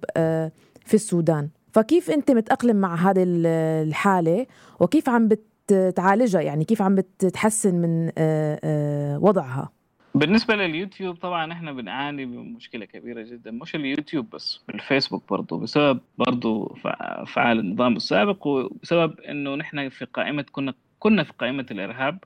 في 0.85 0.93
السودان. 0.93 1.49
فكيف 1.71 2.11
أنت 2.11 2.31
متأقلم 2.31 2.75
مع 2.75 2.95
هذه 2.95 3.23
الحالة؟ 3.27 4.45
وكيف 4.79 5.09
عم 5.09 5.29
بتعالجها 5.71 6.41
يعني 6.41 6.65
كيف 6.65 6.81
عم 6.81 6.95
بتتحسن 6.95 7.75
من 7.75 8.11
وضعها؟ 9.23 9.69
بالنسبة 10.15 10.55
لليوتيوب 10.55 11.15
طبعا 11.15 11.51
إحنا 11.53 11.71
بنعاني 11.71 12.25
بمشكلة 12.25 12.85
كبيرة 12.85 13.21
جدا 13.23 13.51
مش 13.51 13.75
اليوتيوب 13.75 14.29
بس 14.29 14.63
بالفيسبوك 14.67 15.29
برضو 15.29 15.57
بسبب 15.57 15.99
برضو 16.17 16.77
فعال 17.27 17.59
النظام 17.59 17.95
السابق 17.95 18.47
وبسبب 18.47 19.19
إنه 19.19 19.55
نحن 19.55 19.89
في 19.89 20.05
قائمة 20.05 20.45
كنا 20.51 20.73
كنا 20.99 21.23
في 21.23 21.33
قائمة 21.39 21.65
الإرهاب 21.71 22.23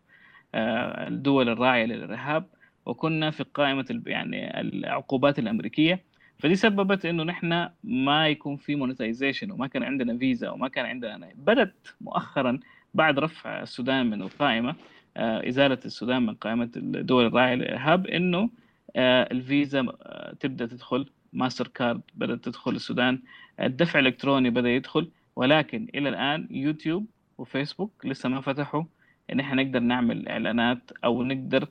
الدول 0.56 1.50
الراعية 1.50 1.86
للإرهاب 1.86 2.46
وكنا 2.86 3.32
في 3.32 3.44
قائمة 3.44 4.02
يعني 4.08 4.62
العقوبات 4.62 5.40
الأمريكية. 5.40 6.04
فدي 6.40 6.56
سببت 6.56 7.06
إنه 7.06 7.24
نحن 7.24 7.70
ما 7.84 8.28
يكون 8.28 8.58
في 8.58 8.76
monetization 8.76 9.52
وما 9.52 9.68
كان 9.68 9.84
عندنا 9.84 10.18
فيزا 10.18 10.50
وما 10.50 10.68
كان 10.68 10.86
عندنا 10.86 11.30
بدت 11.36 11.96
مؤخرا 12.02 12.60
بعد 12.94 13.20
رفع 13.20 13.62
السودان 13.62 14.10
من 14.10 14.22
القائمة. 14.22 14.76
إزالة 15.18 15.80
السودان 15.86 16.26
من 16.26 16.36
قائمة 16.36 16.70
الدول 16.76 17.26
الراعية 17.26 17.56
للإرهاب 17.56 18.08
إنه 18.08 18.50
الفيزا 18.98 19.86
تبدأ 20.40 20.66
تدخل 20.66 21.10
ماستر 21.34 21.68
كارد 21.68 22.02
بدأت 22.16 22.46
تدخل 22.46 22.72
السودان 22.76 23.20
الدفع 23.60 24.00
الإلكتروني 24.00 24.50
بدأ 24.50 24.70
يدخل 24.70 25.10
ولكن 25.36 25.88
إلى 25.96 26.10
الآن 26.10 26.48
يوتيوب 26.52 27.06
وفيسبوك 27.38 28.06
لسه 28.06 28.30
ما 28.30 28.42
فتحوا 28.42 28.84
إن 29.34 29.40
إحنا 29.40 29.64
نقدر 29.64 29.80
نعمل 29.80 30.28
إعلانات 30.28 30.92
أو 31.04 31.24
نقدر 31.24 31.68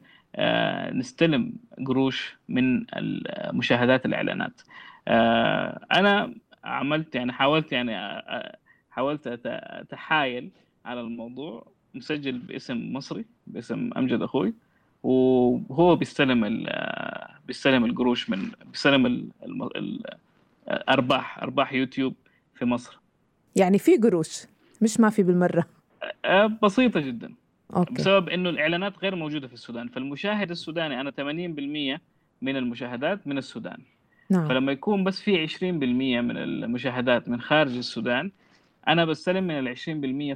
نستلم 0.92 1.52
قروش 1.86 2.36
من 2.48 2.84
مشاهدات 3.52 4.06
الإعلانات. 4.06 4.60
أنا 5.92 6.34
عملت 6.64 7.14
يعني 7.14 7.32
حاولت 7.32 7.72
يعني 7.72 8.22
حاولت 8.90 9.26
أتحايل 9.46 10.50
على 10.84 11.00
الموضوع 11.00 11.66
مسجل 11.96 12.38
باسم 12.38 12.92
مصري 12.92 13.24
باسم 13.46 13.90
أمجد 13.96 14.22
أخوي. 14.22 14.54
وهو 15.02 15.96
بيستلم 15.96 16.66
بيستلم 17.46 17.84
القروش 17.84 18.30
من 18.30 18.50
بيستلم 18.64 19.30
الارباح 20.68 21.38
أرباح 21.38 21.72
يوتيوب 21.72 22.14
في 22.54 22.64
مصر. 22.64 22.98
يعني 23.56 23.78
في 23.78 23.96
قروش 23.96 24.46
مش 24.82 25.00
ما 25.00 25.10
في 25.10 25.22
بالمرة. 25.22 25.66
بسيطة 26.62 27.00
جدا. 27.00 27.34
أوكي. 27.76 27.94
بسبب 27.94 28.28
إنه 28.28 28.50
الإعلانات 28.50 28.98
غير 29.02 29.14
موجودة 29.14 29.48
في 29.48 29.54
السودان. 29.54 29.88
فالمشاهد 29.88 30.50
السوداني 30.50 31.00
أنا 31.00 31.10
80% 31.10 32.00
من 32.42 32.56
المشاهدات 32.56 33.26
من 33.26 33.38
السودان. 33.38 33.78
نعم. 34.30 34.48
فلما 34.48 34.72
يكون 34.72 35.04
بس 35.04 35.20
في 35.20 35.46
20% 35.46 35.62
من 35.62 36.36
المشاهدات 36.36 37.28
من 37.28 37.40
خارج 37.40 37.76
السودان 37.76 38.30
أنا 38.88 39.04
بستلم 39.04 39.44
من 39.44 39.58
ال 39.58 39.68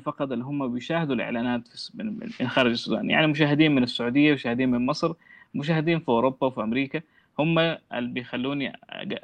20% 0.01 0.03
فقط 0.03 0.33
اللي 0.33 0.45
هم 0.45 0.73
بيشاهدوا 0.73 1.15
الإعلانات 1.15 1.69
من 1.95 2.49
خارج 2.49 2.71
السودان. 2.71 3.11
يعني 3.11 3.27
مشاهدين 3.27 3.75
من 3.75 3.83
السعودية 3.83 4.33
مشاهدين 4.33 4.71
من 4.71 4.87
مصر 4.87 5.13
مشاهدين 5.55 6.01
في 6.01 6.09
أوروبا 6.09 6.47
وفي 6.47 6.61
أمريكا. 6.61 7.01
هم 7.39 7.59
اللي 7.59 8.11
بيخلوني 8.11 8.73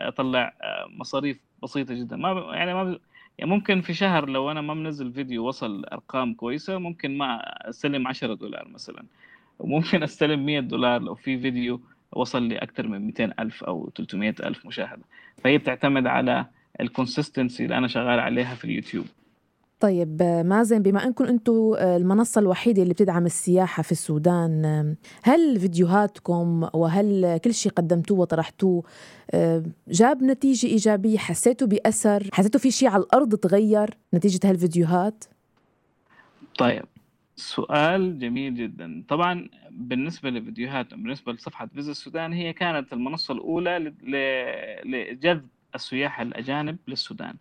أطلع 0.00 0.54
مصاريف 0.88 1.40
بسيطة 1.62 1.94
جدا. 1.94 2.16
ما 2.16 2.54
يعني 2.54 2.74
ما 2.74 2.98
يعني 3.38 3.50
ممكن 3.50 3.80
في 3.80 3.94
شهر 3.94 4.28
لو 4.28 4.50
أنا 4.50 4.60
ما 4.60 4.74
منزل 4.74 5.12
فيديو 5.12 5.48
وصل 5.48 5.84
أرقام 5.84 6.34
كويسة 6.34 6.78
ممكن 6.78 7.18
ما 7.18 7.40
أستلم 7.68 8.08
10 8.08 8.34
دولار 8.34 8.68
مثلا. 8.68 9.04
وممكن 9.58 10.02
أستلم 10.02 10.46
100 10.46 10.60
دولار 10.60 11.02
لو 11.02 11.14
في 11.14 11.38
فيديو 11.38 11.80
وصل 12.12 12.42
لي 12.42 12.58
أكثر 12.58 12.88
من 12.88 13.06
200 13.06 13.32
ألف 13.38 13.64
أو 13.64 13.90
300 13.96 14.34
ألف 14.40 14.66
مشاهدة. 14.66 15.02
فهي 15.44 15.58
بتعتمد 15.58 16.06
على 16.06 16.46
الكونسستنسي 16.80 17.64
اللي 17.64 17.78
أنا 17.78 17.88
شغال 17.88 18.20
عليها 18.20 18.54
في 18.54 18.64
اليوتيوب. 18.64 19.06
طيب 19.80 20.22
مازن 20.22 20.82
بما 20.82 21.04
إنكم 21.04 21.24
أنتم 21.24 21.74
المنصة 21.78 22.38
الوحيدة 22.38 22.82
اللي 22.82 22.94
بتدعم 22.94 23.26
السياحة 23.26 23.82
في 23.82 23.92
السودان 23.92 24.94
هل 25.22 25.60
فيديوهاتكم 25.60 26.68
وهل 26.74 27.38
كل 27.44 27.54
شيء 27.54 27.72
قدمتوه 27.72 28.18
وطرحتوه 28.18 28.82
جاب 29.88 30.22
نتيجة 30.22 30.66
إيجابية؟ 30.66 31.18
حسيتوا 31.18 31.68
بأثر؟ 31.68 32.28
حسيتوا 32.32 32.60
في 32.60 32.70
شيء 32.70 32.88
على 32.88 33.02
الأرض 33.02 33.34
تغير 33.34 33.90
نتيجة 34.14 34.50
هالفيديوهات؟ 34.50 35.24
طيب 36.58 36.84
سؤال 37.36 38.18
جميل 38.18 38.54
جدا. 38.54 39.04
طبعا 39.08 39.48
بالنسبة 39.70 40.30
للفيديوهات 40.30 40.94
بالنسبة 40.94 41.32
لصفحة 41.32 41.66
Visit 41.66 41.90
السودان 41.90 42.32
هي 42.32 42.52
كانت 42.52 42.92
المنصة 42.92 43.34
الأولى 43.34 43.92
لجذب 44.84 45.46
السياح 45.76 46.20
الأجانب 46.20 46.76
للسودان. 46.88 47.34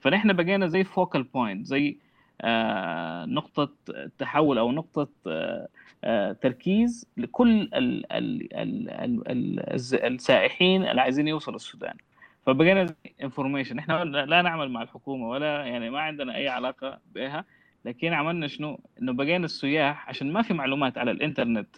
فنحن 0.00 0.32
بقينا 0.32 0.66
زي 0.66 0.84
focal 0.84 1.22
point 1.22 1.66
زي 1.66 1.96
آه 2.40 3.24
نقطة 3.24 3.72
تحول 4.18 4.58
أو 4.58 4.72
نقطة 4.72 5.08
آه 5.26 5.68
آه 6.04 6.32
تركيز 6.32 7.06
لكل 7.16 7.60
ال 7.60 8.12
ال 8.12 8.52
ال 8.54 8.90
ال 9.28 10.04
السائحين 10.14 10.86
اللي 10.86 11.00
عايزين 11.00 11.28
يوصلوا 11.28 11.56
السودان. 11.56 11.94
فبقينا 12.46 12.94
information 13.22 13.78
إحنا 13.78 14.04
لا 14.04 14.42
نعمل 14.42 14.70
مع 14.70 14.82
الحكومة 14.82 15.28
ولا 15.28 15.64
يعني 15.64 15.90
ما 15.90 16.00
عندنا 16.00 16.36
أي 16.36 16.48
علاقة 16.48 16.98
بها 17.14 17.44
لكن 17.84 18.12
عملنا 18.12 18.46
شنو؟ 18.46 18.80
إنه 19.02 19.12
بقينا 19.12 19.44
السياح 19.44 20.08
عشان 20.08 20.32
ما 20.32 20.42
في 20.42 20.54
معلومات 20.54 20.98
على 20.98 21.10
الإنترنت 21.10 21.68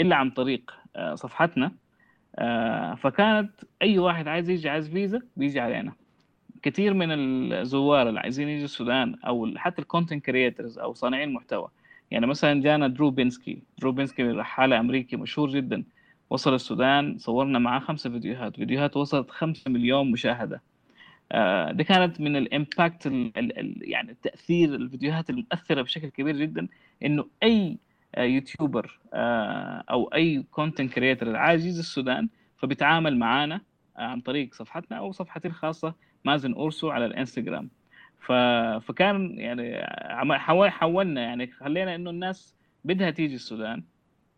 إلا 0.00 0.16
عن 0.16 0.30
طريق 0.30 0.74
صفحتنا 1.14 1.72
فكانت 2.96 3.50
أي 3.82 3.98
واحد 3.98 4.28
عايز 4.28 4.50
يجي 4.50 4.68
عايز 4.68 4.88
فيزا 4.88 5.22
بيجي 5.36 5.60
علينا. 5.60 5.92
كثير 6.62 6.94
من 6.94 7.12
الزوار 7.52 8.08
اللي 8.08 8.20
عايزين 8.20 8.48
يجوا 8.48 8.64
السودان 8.64 9.14
أو 9.26 9.52
حتى 9.56 9.82
ال 9.82 9.87
content 9.87 10.24
creators 10.24 10.78
أو 10.78 10.94
صانعين 10.94 11.28
المحتوى 11.28 11.68
يعني 12.10 12.26
مثلا 12.26 12.62
جانا 12.62 12.88
درو 12.88 13.10
بينسكي. 13.10 13.62
درو 13.78 13.92
بينسكي 13.92 14.22
رحالة 14.22 14.80
امريكي 14.80 15.16
مشهور 15.16 15.50
جدا. 15.50 15.84
وصل 16.30 16.54
السودان 16.54 17.18
صورنا 17.18 17.58
معاه 17.58 17.80
خمسة 17.80 18.10
فيديوهات. 18.10 18.56
فيديوهات 18.56 18.96
وصلت 18.96 19.30
خمسة 19.30 19.70
مليون 19.70 20.10
مشاهدة. 20.10 20.62
آه، 21.32 21.72
دي 21.72 21.84
كانت 21.84 22.20
من 22.20 22.36
ال 22.36 22.46
impact 22.46 23.06
يعني 23.80 24.10
التاثير 24.10 24.74
الفيديوهات 24.74 25.30
المؤثرة 25.30 25.82
بشكل 25.82 26.08
كبير 26.08 26.36
جدا. 26.36 26.68
إنه 27.04 27.26
أي 27.42 27.70
آه، 27.72 27.76
YouTuber 28.18 29.00
آه، 29.14 29.84
أو 29.90 30.04
أي 30.14 30.42
content 30.50 30.92
creator 30.92 31.36
عايز 31.36 31.78
السودان 31.78 32.28
فبيتعامل 32.58 33.18
معانا 33.18 33.60
عن 33.96 34.20
طريق 34.20 34.54
صفحتنا 34.54 34.98
أو 34.98 35.12
صفحتي 35.12 35.48
الخاصة 35.48 35.94
مازن 36.24 36.52
أورسو 36.52 36.90
على 36.90 37.06
الإنستغرام. 37.06 37.70
فكان 38.80 39.38
يعني 39.38 39.86
حولنا 40.70 41.20
يعني 41.20 41.46
خلينا 41.46 41.94
إنه 41.94 42.10
الناس 42.10 42.56
بدها 42.84 43.10
تيجي 43.10 43.34
السودان 43.34 43.82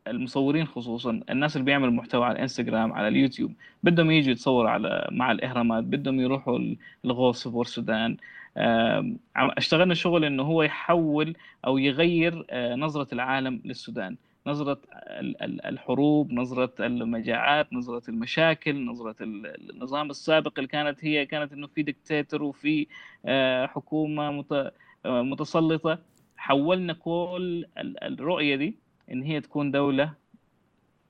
المصورين 0.07 0.67
خصوصا 0.67 1.21
الناس 1.31 1.57
اللي 1.57 1.65
بيعملوا 1.65 1.93
محتوى 1.93 2.25
على 2.25 2.37
الإنستغرام 2.37 2.93
على 2.93 3.09
اليوتيوب 3.09 3.53
بدهم 3.83 4.11
يجوا 4.11 4.33
يتصوروا 4.33 4.71
على 4.71 5.09
مع 5.13 5.33
الإهرامات 5.33 5.85
بدهم 5.85 6.21
يروحوا 6.21 6.59
الغوص 7.05 7.49
في 7.49 7.61
السودان. 7.61 8.17
اشتغلنا 9.37 9.95
شغل 9.95 10.25
إنه 10.25 10.43
هو 10.43 10.63
يحول 10.63 11.37
أو 11.67 11.79
يغير 11.79 12.47
آه، 12.51 12.75
نظرة 12.75 13.09
العالم 13.13 13.61
للسودان. 13.65 14.17
نظرة 14.47 14.81
الحروب 15.67 16.33
نظرة 16.33 16.73
المجاعات 16.81 17.73
نظرة 17.73 18.03
المشاكل 18.09 18.85
نظرة 18.85 19.17
النظام 19.21 20.11
السابق 20.11 20.53
اللي 20.59 20.69
كانت 20.69 21.05
هي 21.05 21.27
كانت 21.27 21.53
إنه 21.53 21.67
في 21.67 21.83
دكتاتور 21.83 22.43
وفي 22.43 22.87
آه، 23.27 23.67
حكومة 23.67 24.45
آه، 24.53 25.23
متسلطة. 25.23 25.99
حولنا 26.37 26.93
كل 26.93 27.67
الرؤية 28.03 28.57
دي 28.57 28.77
إن 29.13 29.23
هي 29.23 29.41
تكون 29.41 29.71
دولة 29.71 30.13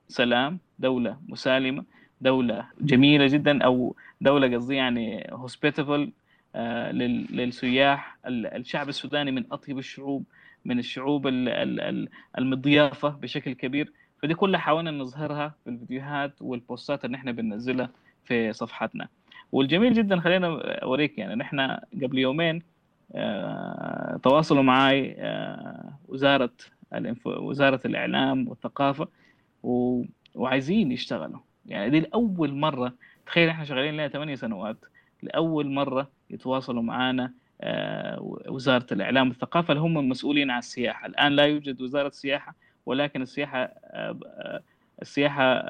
سلام 0.07 0.59
دولة 0.79 1.17
مسالمة 1.27 1.83
دولة 2.21 2.65
جميلة 2.81 3.27
جدا 3.27 3.63
أو 3.63 3.95
دولة 4.21 4.55
قصدي 4.57 4.75
يعني 4.75 5.27
هوسبيتابل 5.31 6.11
للسياح. 6.55 8.17
الشعب 8.27 8.89
السوداني 8.89 9.31
من 9.31 9.43
أطيب 9.51 9.77
الشعوب 9.77 10.23
من 10.65 10.79
الشعوب 10.79 11.27
المضيافة 12.37 13.09
بشكل 13.09 13.53
كبير. 13.53 13.93
فدي 14.21 14.33
كلها 14.33 14.59
حاولنا 14.59 14.91
نظهرها 14.91 15.55
في 15.63 15.69
الفيديوهات 15.69 16.33
والبوستات 16.41 17.05
اللي 17.05 17.17
إحنا 17.17 17.31
بننزلها 17.31 17.89
في 18.23 18.53
صفحتنا 18.53 19.07
والجميل 19.51 19.93
جدا 19.93 20.19
خلينا 20.19 20.61
أوريك 20.83 21.17
يعني 21.17 21.35
نحن 21.35 21.59
قبل 22.03 22.17
يومين 22.17 22.63
آه، 23.15 24.19
تواصلوا 24.23 24.63
معي 24.63 25.15
آه، 25.19 25.93
وزارة 26.07 26.51
وزارة 27.25 27.79
الإعلام 27.85 28.47
والثقافة. 28.47 29.07
وعايزين 30.35 30.91
يشتغلوا. 30.91 31.39
يعني 31.65 31.89
دي 31.89 31.99
لأول 31.99 32.53
مرة 32.53 32.93
تخيل 33.25 33.49
إحنا 33.49 33.65
شغالين 33.65 33.93
لنا 33.93 34.07
ثمانية 34.07 34.35
سنوات. 34.35 34.77
لأول 35.23 35.71
مرة 35.71 36.09
يتواصلوا 36.29 36.83
معنا 36.83 37.33
آه، 37.61 38.37
وزارة 38.47 38.85
الإعلام 38.91 39.27
والثقافة 39.27 39.71
اللي 39.71 39.81
هم 39.83 39.97
المسؤولين 39.97 40.51
عن 40.51 40.59
السياحة. 40.59 41.07
الآن 41.07 41.31
لا 41.31 41.43
يوجد 41.43 41.81
وزارة 41.81 42.09
سياحة 42.09 42.55
ولكن 42.85 43.21
السياحة 43.21 43.59
آه، 43.63 44.61
السياحة 45.01 45.63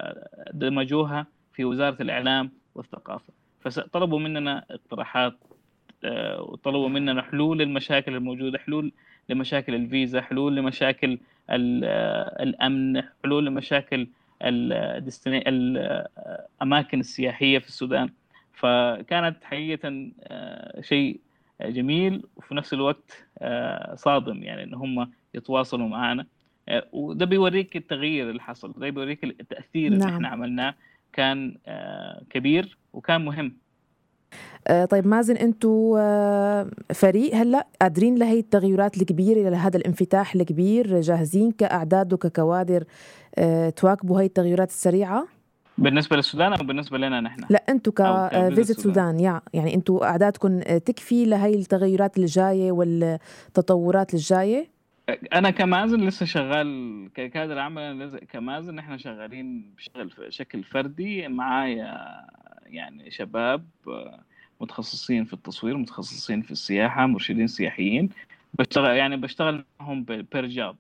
دمجوها 0.53 1.25
في 1.53 1.65
وزارة 1.65 2.01
الإعلام 2.01 2.51
والثقافة. 2.75 3.34
فطلبوا 3.62 4.20
مننا 4.20 4.65
اقتراحات 4.72 5.38
آه، 6.03 6.41
وطلبوا 6.41 6.89
مننا 6.89 7.22
حلول 7.22 7.60
للمشاكل 7.60 8.15
الموجودة 8.15 8.60
حلول 8.60 8.91
لمشاكل 9.29 9.75
الفيزا 9.75 10.22
حلول 10.22 10.55
لمشاكل 10.55 11.20
الأمن 11.50 13.01
حلول 13.24 13.46
لمشاكل 13.46 14.07
الاماكن 16.62 17.00
السياحية 17.00 17.59
في 17.59 17.68
السودان. 17.68 18.09
فكانت 18.59 19.43
حقيقة 19.43 20.11
آه، 20.24 20.81
شيء 20.81 21.19
جميل 21.61 22.24
وفي 22.35 22.55
نفس 22.55 22.74
الوقت 22.74 23.25
آه، 23.39 23.95
صادم 23.95 24.43
يعني 24.43 24.63
إن 24.63 24.74
هم 24.74 25.11
يتواصلوا 25.33 25.87
معنا 25.87 26.25
آه، 26.69 26.87
وده 26.91 27.25
بيوريك 27.25 27.75
التغيير 27.75 28.29
اللي 28.29 28.41
حصل 28.41 28.74
ده 28.77 28.89
بيوريك 28.89 29.24
التأثير 29.24 29.89
نعم. 29.91 30.01
اللي 30.01 30.15
إحنا 30.15 30.27
عملناه 30.27 30.74
كان 31.13 31.57
كبير 32.29 32.77
وكان 32.93 33.25
مهم. 33.25 33.57
طيب 34.89 35.07
مازن 35.07 35.35
أنتم 35.35 35.93
آه، 35.98 36.69
فريق 36.93 37.35
هلأ 37.35 37.67
قادرين 37.81 38.15
لهي 38.15 38.39
التغيرات 38.39 38.98
الكبيرة 38.98 39.50
لهذا 39.50 39.77
الانفتاح 39.77 40.35
الكبير 40.35 41.01
جاهزين 41.01 41.51
كأعداد 41.51 42.13
وككوادر 42.13 42.83
تواكبوا 43.75 44.22
هي 44.22 44.25
التغيرات 44.25 44.69
السريعة؟ 44.69 45.38
بالنسبة 45.79 46.15
للسودان 46.15 46.53
أو 46.53 46.65
بالنسبة 46.65 46.98
لنا 46.98 47.22
نحن؟ 47.22 47.42
لا 47.50 47.63
أنتم 47.70 47.92
كفيزيت 47.92 48.79
سودان 48.79 49.20
يا 49.20 49.42
يعني 49.53 49.75
أنتم 49.75 49.98
اعدادكم 50.03 50.59
تكفي 50.61 51.25
لهي 51.25 51.55
التغيرات 51.55 52.18
الجاية 52.18 52.72
والتطورات 52.72 54.13
الجاية؟ 54.13 54.68
أنا 55.33 55.50
كمازن 55.50 56.07
لسه 56.07 56.25
شغال 56.25 57.09
ككادر 57.13 57.59
عمل 57.59 58.20
كمازن 58.31 58.75
نحن 58.75 58.98
شغالين 58.98 59.74
بشكل 60.18 60.63
فردي 60.63 61.27
معايا 61.27 62.25
يعني 62.65 63.11
شباب 63.11 63.65
متخصصين 64.61 65.25
في 65.25 65.33
التصوير 65.33 65.77
متخصصين 65.77 66.42
في 66.42 66.51
السياحة 66.51 67.05
مرشدين 67.05 67.48
سياحيين. 67.48 68.09
بشتغل 68.53 68.96
يعني 68.96 69.18
بشتغل 69.18 69.65
معهم 69.79 70.03
per 70.03 70.46
job 70.46 70.75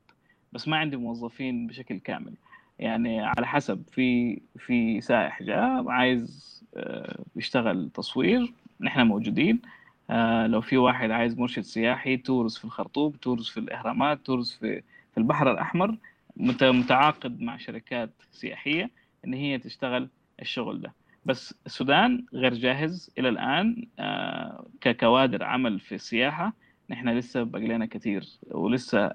بس 0.53 0.67
ما 0.67 0.77
عندي 0.77 0.97
موظفين 0.97 1.67
بشكل 1.67 1.99
كامل. 1.99 2.33
يعني 2.79 3.21
على 3.21 3.47
حسب 3.47 3.83
في 3.91 4.39
في 4.57 5.01
سائح 5.01 5.43
جاء 5.43 5.89
عايز 5.89 6.49
آه، 6.77 7.19
يشتغل 7.35 7.89
تصوير 7.93 8.53
نحن 8.81 9.01
موجودين. 9.01 9.61
آه، 10.09 10.47
لو 10.47 10.61
في 10.61 10.77
واحد 10.77 11.11
عايز 11.11 11.37
مرشد 11.39 11.61
سياحي 11.61 12.17
tours 12.17 12.57
في 12.57 12.65
الخرطوم 12.65 13.11
tours 13.11 13.47
في 13.49 13.59
الإهرامات 13.59 14.19
tours 14.25 14.51
في 14.51 14.81
في 15.11 15.17
البحر 15.17 15.51
الأحمر 15.51 15.97
متعاقد 16.37 17.41
مع 17.41 17.57
شركات 17.57 18.09
سياحية 18.31 18.89
إن 19.25 19.33
هي 19.33 19.57
تشتغل 19.57 20.09
الشغل 20.41 20.81
ده. 20.81 20.93
بس 21.25 21.55
السودان 21.65 22.25
غير 22.33 22.53
جاهز 22.53 23.11
إلى 23.17 23.29
الآن 23.29 23.87
آه، 23.99 24.65
ككوادر 24.81 25.43
عمل 25.43 25.79
في 25.79 25.95
السياحة 25.95 26.53
نحن 26.89 27.09
لسه 27.09 27.43
باقي 27.43 27.67
لنا 27.67 27.85
كثير 27.85 28.23
ولسه 28.51 29.11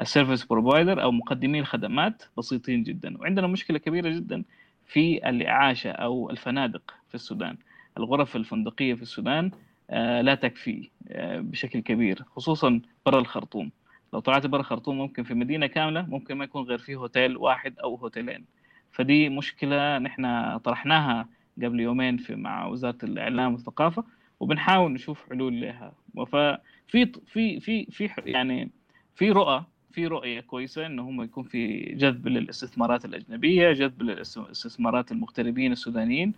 ال 0.00 0.06
service 0.06 0.44
provider 0.44 1.02
أو 1.02 1.10
مقدمي 1.12 1.60
الخدمات 1.60 2.22
بسيطين 2.38 2.82
جدا. 2.82 3.18
وعندنا 3.18 3.46
مشكلة 3.46 3.78
كبيرة 3.78 4.08
جدا 4.08 4.44
في 4.86 5.28
الإعاشة 5.28 5.90
أو 5.90 6.30
الفنادق 6.30 6.94
في 7.08 7.14
السودان. 7.14 7.56
الغرف 7.98 8.36
الفندقية 8.36 8.94
في 8.94 9.02
السودان 9.02 9.50
آه، 9.90 10.20
لا 10.20 10.34
تكفي 10.34 10.90
آه، 11.08 11.40
بشكل 11.40 11.80
كبير 11.80 12.22
خصوصا 12.36 12.80
برا 13.06 13.18
الخرطوم. 13.20 13.70
لو 14.12 14.20
طلعت 14.20 14.46
برا 14.46 14.60
الخرطوم 14.60 14.98
ممكن 14.98 15.22
في 15.22 15.34
مدينة 15.34 15.66
كاملة 15.66 16.02
ممكن 16.02 16.34
ما 16.34 16.44
يكون 16.44 16.62
غير 16.62 16.78
فيه 16.78 16.96
هوتيل 16.96 17.36
واحد 17.36 17.78
أو 17.78 17.94
هوتيلين. 17.94 18.44
فدي 18.92 19.28
مشكلة 19.28 19.98
نحن 19.98 20.56
طرحناها 20.58 21.28
قبل 21.62 21.80
يومين 21.80 22.16
في 22.16 22.34
مع 22.36 22.66
وزارة 22.66 22.98
الإعلام 23.02 23.52
والثقافة. 23.52 24.04
وبنحاول 24.40 24.92
نشوف 24.92 25.28
حلول 25.30 25.60
لها. 25.60 25.92
ففي 26.26 27.12
في 27.26 27.60
في 27.60 27.86
في 27.90 28.10
يعني 28.26 28.70
في 29.14 29.30
رؤى 29.30 29.64
في 29.92 30.06
رؤية 30.06 30.40
كويسة 30.40 30.86
إنه 30.86 31.02
هم 31.02 31.22
يكون 31.22 31.44
في 31.44 31.78
جذب 31.94 32.28
للاستثمارات 32.28 33.04
الأجنبية 33.04 33.72
جذب 33.72 34.02
للاستثمارات 34.02 35.12
المغتربين 35.12 35.72
السودانيين. 35.72 36.32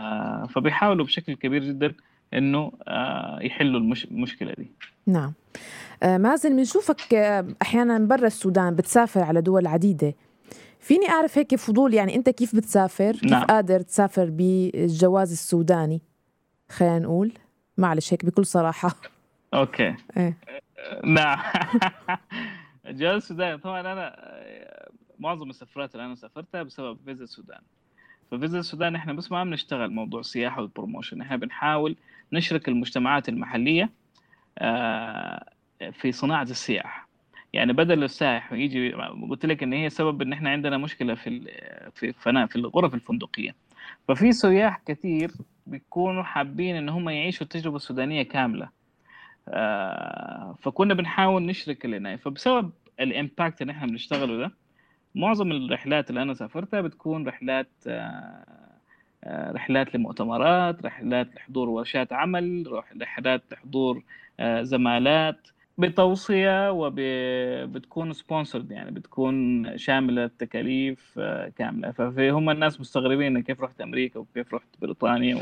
آه، 0.00 0.46
فبيحاولوا 0.46 1.04
بشكل 1.04 1.34
كبير 1.34 1.64
جدا 1.64 1.94
إنه 2.34 2.72
آه، 2.88 3.38
يحلوا 3.42 3.80
المشكلة 4.10 4.52
دي. 4.58 4.70
نعم. 5.06 5.32
آه، 6.02 6.18
مازن 6.18 6.56
بنشوفك 6.56 7.14
أحيانا 7.62 7.98
برا 7.98 8.26
السودان 8.26 8.74
بتسافر 8.74 9.20
على 9.20 9.40
دول 9.40 9.66
عديدة. 9.66 10.14
فيني 10.80 11.08
أعرف 11.08 11.38
هيك 11.38 11.54
فضول 11.54 11.94
يعني 11.94 12.16
أنت 12.16 12.30
كيف 12.30 12.56
بتسافر؟ 12.56 13.12
كيف 13.12 13.24
نعم. 13.24 13.44
قادر 13.44 13.80
تسافر 13.80 14.30
بالجواز 14.30 15.32
السوداني؟ 15.32 16.00
خلينا 16.72 16.98
نقول. 16.98 17.32
معلش 17.78 18.12
هيك 18.12 18.24
بكل 18.24 18.46
صراحة. 18.46 18.94
أوكي. 19.54 19.94
إيه. 20.16 20.36
نعم. 21.04 21.38
الجواز 22.86 23.16
السوداني 23.16 23.58
طبعا 23.58 23.80
أنا 23.80 24.16
معظم 25.18 25.50
السفرات 25.50 25.94
اللي 25.94 26.06
أنا 26.06 26.14
سافرتها 26.14 26.62
بسبب 26.62 26.98
فيزا 27.04 27.24
السودان. 27.24 27.60
ف 28.30 28.35
Visit 28.35 28.58
Sudan 28.58 28.96
إحنا 28.96 29.12
بس 29.12 29.32
ما 29.32 29.44
بنشتغل 29.44 29.90
موضوع 29.90 30.20
السياحه 30.20 30.60
وال 30.60 30.70
promotion. 30.70 31.20
إحنا 31.20 31.36
بنحاول 31.36 31.96
نشرك 32.32 32.68
المجتمعات 32.68 33.28
المحلية 33.28 33.90
آه، 34.58 35.44
في 35.92 36.12
صناعة 36.12 36.42
السياحة. 36.42 37.08
يعني 37.52 37.72
بدل 37.72 38.04
السائح 38.04 38.52
يجي 38.52 38.92
قلت 39.30 39.46
لك 39.46 39.62
إن 39.62 39.72
هي 39.72 39.90
سبب 39.90 40.22
إن 40.22 40.32
إحنا 40.32 40.50
عندنا 40.50 40.78
مشكلة 40.78 41.14
في 41.14 41.40
في 41.94 42.12
في 42.12 42.56
الغرف 42.56 42.94
الفندقية. 42.94 43.54
ففي 44.08 44.32
سياح 44.32 44.82
كثير 44.86 45.30
بيكونوا 45.66 46.22
حابين 46.22 46.76
إن 46.76 46.88
هم 46.88 47.08
يعيشوا 47.08 47.42
التجربه 47.46 47.76
السودانيه 47.76 48.22
كاملة. 48.22 48.68
آه، 49.48 50.56
فكنا 50.62 50.94
بنحاول 50.94 51.42
نشرك 51.46 51.84
العناية 51.84 52.16
فبسبب 52.16 52.70
ال 53.00 53.09
impact 53.09 53.62
اللي 53.62 53.72
إحنا 53.72 53.86
بنشتغله 53.86 54.38
ده 54.38 54.52
معظم 55.14 55.52
الرحلات 55.52 56.10
اللي 56.10 56.22
أنا 56.22 56.34
سافرتها 56.34 56.80
بتكون 56.80 57.28
رحلات 57.28 57.68
آه، 57.86 58.44
آه، 59.24 59.52
رحلات 59.52 59.94
لمؤتمرات 59.94 60.84
رحلات 60.86 61.34
لحضور 61.36 61.68
ورشات 61.68 62.12
عمل 62.12 62.64
رحلات 63.00 63.42
لحضور 63.52 64.02
زمالات 64.62 65.48
بتوصية 65.78 66.70
وبتكون 66.72 68.12
سبونسرد 68.12 68.70
يعني 68.70 68.90
بتكون 68.90 69.66
شاملة 69.78 70.24
التكاليف 70.24 71.18
كاملة. 71.56 71.90
فهم 71.90 72.50
الناس 72.50 72.80
مستغربين 72.80 73.42
كيف 73.42 73.60
رحت 73.60 73.80
أمريكا 73.80 74.18
وكيف 74.20 74.54
رحت 74.54 74.66
بريطانيا 74.82 75.38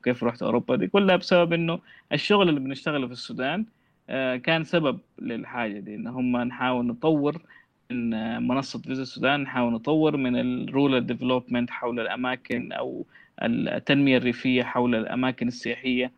وكيف 0.00 0.24
رحت 0.24 0.42
أوروبا. 0.42 0.76
دي 0.76 0.86
كلها 0.86 1.16
بسبب 1.16 1.52
إنه 1.52 1.80
الشغل 2.12 2.48
اللي 2.48 2.60
بنشتغله 2.60 3.06
في 3.06 3.12
السودان 3.12 3.64
كان 4.38 4.64
سبب 4.64 4.98
للحاجة 5.18 5.78
دي 5.78 5.94
إن 5.94 6.06
هم 6.06 6.36
نحاول 6.36 6.86
نطور 6.86 7.42
من 7.90 8.10
منصة 8.48 8.78
Visit 8.78 9.02
Sudan 9.02 9.40
نحاول 9.40 9.72
نطور 9.72 10.16
من 10.16 10.36
ال 10.40 10.50
rural 10.50 10.98
development 10.98 11.70
حول 11.70 12.00
الأماكن 12.00 12.72
أو 12.72 13.06
التنمية 13.42 14.16
الريفية 14.16 14.62
حول 14.62 14.94
الأماكن 14.94 15.48
السياحية. 15.48 16.12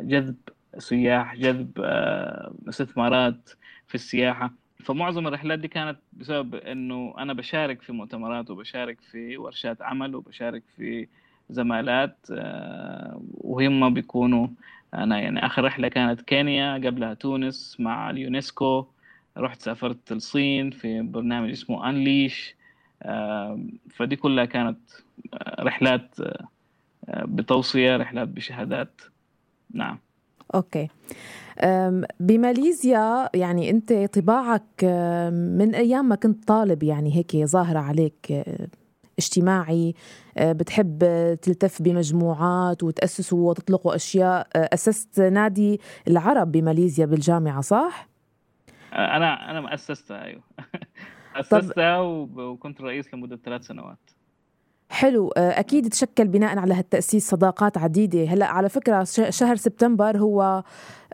جذب 0.00 0.36
سياح 0.78 1.34
جذب 1.36 1.72
آه، 1.84 2.54
استثمارات 2.68 3.50
في 3.88 3.94
السياحة. 3.94 4.50
فمعظم 4.84 5.26
الرحلات 5.26 5.58
دي 5.58 5.68
كانت 5.68 5.98
بسبب 6.12 6.54
إنه 6.54 7.14
أنا 7.18 7.32
بشارك 7.32 7.82
في 7.82 7.92
مؤتمرات 7.92 8.50
وبشارك 8.50 9.00
في 9.00 9.36
ورشات 9.36 9.82
عمل 9.82 10.14
وبشارك 10.14 10.62
في 10.76 11.08
زمالات 11.50 12.16
آه، 12.32 13.22
وهم 13.34 13.94
بيكونوا. 13.94 14.48
أنا 14.94 15.20
يعني 15.20 15.46
آخر 15.46 15.64
رحلة 15.64 15.88
كانت 15.88 16.20
كينيا 16.22 16.74
قبلها 16.74 17.14
تونس 17.14 17.76
مع 17.80 18.10
اليونسكو. 18.10 18.86
رحت 19.38 19.62
سافرت 19.62 20.12
الصين 20.12 20.70
في 20.70 21.02
برنامج 21.02 21.50
اسمه 21.50 21.88
انليش 21.90 22.56
آه، 23.02 23.60
فدي 23.90 24.16
كلها 24.16 24.44
كانت 24.44 24.78
رحلات 25.60 26.14
بتوصية 27.08 27.96
رحلات 27.96 28.28
بشهادات. 28.28 29.00
نعم. 29.74 29.98
okay. 30.54 30.88
بماليزيا 32.20 33.28
يعني 33.34 33.70
أنت 33.70 33.92
طباعك 33.92 34.84
من 35.32 35.74
أيام 35.74 36.08
ما 36.08 36.14
كنت 36.14 36.48
طالب 36.48 36.82
يعني 36.82 37.16
هيك 37.16 37.36
ظاهرة 37.36 37.78
عليك 37.78 38.44
اجتماعي 39.18 39.94
بتحب 40.40 40.98
تلتف 41.42 41.82
بمجموعات 41.82 42.82
وتأسسوا 42.82 43.50
وتطلقوا 43.50 43.94
أشياء 43.94 44.48
أسست 44.54 45.20
نادي 45.20 45.80
العرب 46.08 46.52
بماليزيا 46.52 47.06
بالجامعة 47.06 47.60
صح؟ 47.60 48.08
أنا 48.92 49.50
أنا 49.50 49.60
مؤسستها 49.60 50.24
أيوه. 50.24 50.42
أسستها 51.36 51.98
وكنت 52.00 52.80
رئيس 52.80 53.14
لمدة 53.14 53.36
ثلاث 53.44 53.66
سنوات. 53.66 54.10
حلو. 54.90 55.28
آه، 55.36 55.60
أكيد 55.60 55.88
تشكل 55.88 56.28
بناء 56.28 56.58
على 56.58 56.74
هالتأسيس 56.74 57.30
صداقات 57.30 57.78
عديدة. 57.78 58.24
هلأ 58.24 58.46
على 58.46 58.68
فكرة 58.68 59.04
شهر 59.30 59.56
سبتمبر 59.56 60.18
هو 60.18 60.62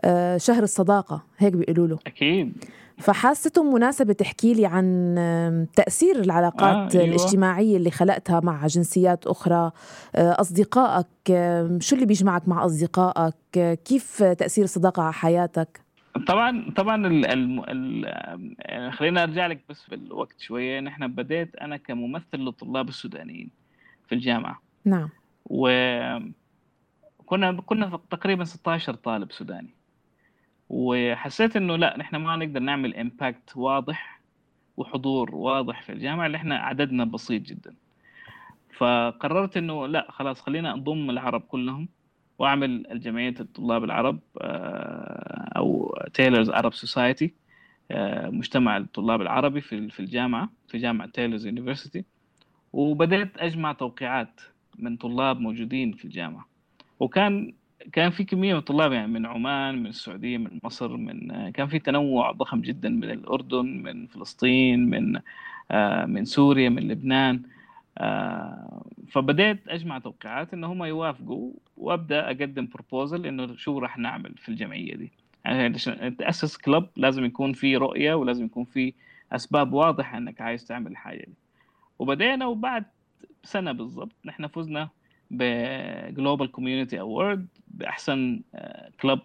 آه، 0.01 0.37
شهر 0.37 0.63
الصداقة 0.63 1.23
هيك 1.37 1.53
بيقولوا 1.53 1.87
له. 1.87 1.99
أكيد. 2.07 2.65
فحاسته 2.97 3.63
مناسبة 3.63 4.13
تحكي 4.13 4.53
لي 4.53 4.65
عن 4.65 5.67
تأثير 5.75 6.19
العلاقات 6.19 6.95
آه 6.95 6.99
أيوة. 6.99 7.15
الاجتماعية 7.15 7.77
اللي 7.77 7.91
خلقتها 7.91 8.39
مع 8.39 8.67
جنسيات 8.67 9.27
أخرى. 9.27 9.71
أصدقائك 10.15 11.07
شو 11.79 11.95
اللي 11.95 12.05
بيجمعك 12.05 12.47
مع 12.47 12.65
أصدقائك؟ 12.65 13.33
كيف 13.85 14.23
تأثير 14.23 14.63
الصداقة 14.63 15.03
على 15.03 15.13
حياتك؟ 15.13 15.81
طبعا 16.27 16.71
طبعا 16.75 17.07
ال 17.07 17.25
ال 17.69 18.93
خلينا 18.93 19.23
أرجع 19.23 19.47
لك 19.47 19.59
بس 19.69 19.81
في 19.81 19.95
الوقت 19.95 20.39
شوية. 20.39 20.79
نحن 20.79 21.07
بديت 21.07 21.55
أنا 21.55 21.77
كممثل 21.77 22.37
للطلاب 22.37 22.89
السودانيين. 22.89 23.49
في 24.07 24.15
الجامعة. 24.15 24.61
نعم. 24.85 25.09
و 25.45 25.69
كنا 27.25 27.99
تقريبا 28.11 28.43
16 28.43 28.93
طالب 28.95 29.31
سوداني. 29.31 29.73
وحسيت 30.69 31.55
إنه 31.55 31.75
لا 31.75 31.97
نحن 31.97 32.15
ما 32.15 32.35
نقدر 32.35 32.59
نعمل 32.59 32.95
امباكت 32.95 33.57
واضح 33.57 34.21
وحضور 34.77 35.35
واضح 35.35 35.81
في 35.81 35.91
الجامعة 35.91 36.25
اللي 36.25 36.37
إحنا 36.37 36.57
عددنا 36.57 37.03
بسيط 37.05 37.41
جدا. 37.41 37.75
فقررت 38.77 39.57
إنه 39.57 39.87
لا 39.87 40.07
خلاص 40.11 40.41
خلينا 40.41 40.73
نضم 40.75 41.09
العرب 41.09 41.41
كلهم 41.41 41.87
وأعمل 42.39 42.91
الجمعية 42.91 43.33
الطلاب 43.39 43.83
العرب 43.83 44.19
آه، 44.41 45.51
أو 45.57 45.97
Taylor's 46.13 46.49
Arab 46.49 46.73
Society 46.73 47.33
مجتمع 48.25 48.77
الطلاب 48.77 49.21
العربي 49.21 49.61
في 49.61 49.89
في 49.89 49.99
الجامعة 49.99 50.49
في 50.67 50.77
جامعة 50.77 51.07
Taylor's 51.09 51.45
University 51.45 52.05
وبدأت 52.75 53.37
أجمع 53.37 53.73
توقيعات 53.73 54.41
من 54.79 54.97
طلاب 54.97 55.39
موجودين 55.39 55.91
في 55.91 56.05
الجامعة. 56.05 56.45
وكان 56.99 57.53
كان 57.93 58.09
في 58.09 58.23
كمية 58.23 58.53
من 58.53 58.59
الطلاب 58.59 58.91
يعني 58.91 59.07
من 59.07 59.25
عمان 59.25 59.83
من 59.83 59.87
السعودية 59.87 60.37
من 60.37 60.59
مصر 60.63 60.97
من 60.97 61.49
كان 61.51 61.67
في 61.67 61.79
تنوع 61.79 62.31
ضخم 62.31 62.61
جدا 62.61 62.89
من 62.89 63.03
الأردن 63.03 63.65
من 63.65 64.07
فلسطين 64.07 64.89
من 64.89 65.19
آه، 65.71 66.05
من 66.05 66.25
سوريا 66.25 66.69
من 66.69 66.87
لبنان. 66.87 67.41
آه، 67.97 68.85
فبدأت 69.11 69.59
أجمع 69.67 69.99
توقيعات 69.99 70.53
إن 70.53 70.63
هم 70.63 70.83
يوافقوا 70.83 71.51
وأبدأ 71.77 72.25
أقدم 72.25 72.67
proposal 72.73 73.25
إنه 73.25 73.55
شو 73.55 73.79
راح 73.79 73.97
نعمل 73.97 74.33
في 74.37 74.49
الجمعية 74.49 74.95
دي. 74.95 75.11
يعني 75.45 75.75
عشان 75.75 76.17
تأسس 76.17 76.57
club 76.57 76.87
لازم 76.97 77.25
يكون 77.25 77.53
في 77.53 77.77
رؤية 77.77 78.13
ولازم 78.13 78.45
يكون 78.45 78.65
في 78.65 78.93
أسباب 79.31 79.73
واضحة 79.73 80.17
إنك 80.17 80.41
عايز 80.41 80.65
تعمل 80.65 80.91
الحاجة 80.91 81.25
دي. 81.25 81.44
وبدينا 81.99 82.45
وبعد 82.45 82.85
سنة 83.43 83.71
بالضبط 83.71 84.15
نحن 84.25 84.47
فزنا 84.47 84.89
ب 85.31 85.48
Global 85.48 86.51
Community 86.51 86.99
Award 86.99 87.47
بأحسن 87.67 88.41
club 89.01 89.19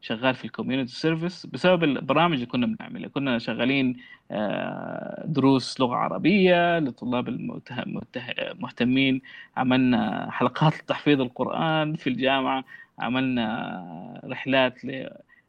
شغال 0.00 0.34
في 0.34 0.44
ال 0.44 0.49
community 0.49 0.92
service 0.94 1.46
بسبب 1.46 1.84
البرامج 1.84 2.34
اللي 2.34 2.46
كنا 2.46 2.66
بنعملها. 2.66 3.08
كنا 3.08 3.38
شغالين 3.38 3.96
آه، 4.30 5.24
دروس 5.26 5.80
لغة 5.80 5.94
عربية 5.96 6.78
للطلاب 6.78 7.28
المهتمين 7.28 9.20
عملنا 9.56 10.30
حلقات 10.30 10.74
لتحفيظ 10.78 11.20
القرآن 11.20 11.94
في 11.96 12.06
الجامعة. 12.10 12.64
عملنا 12.98 14.20
رحلات 14.24 14.78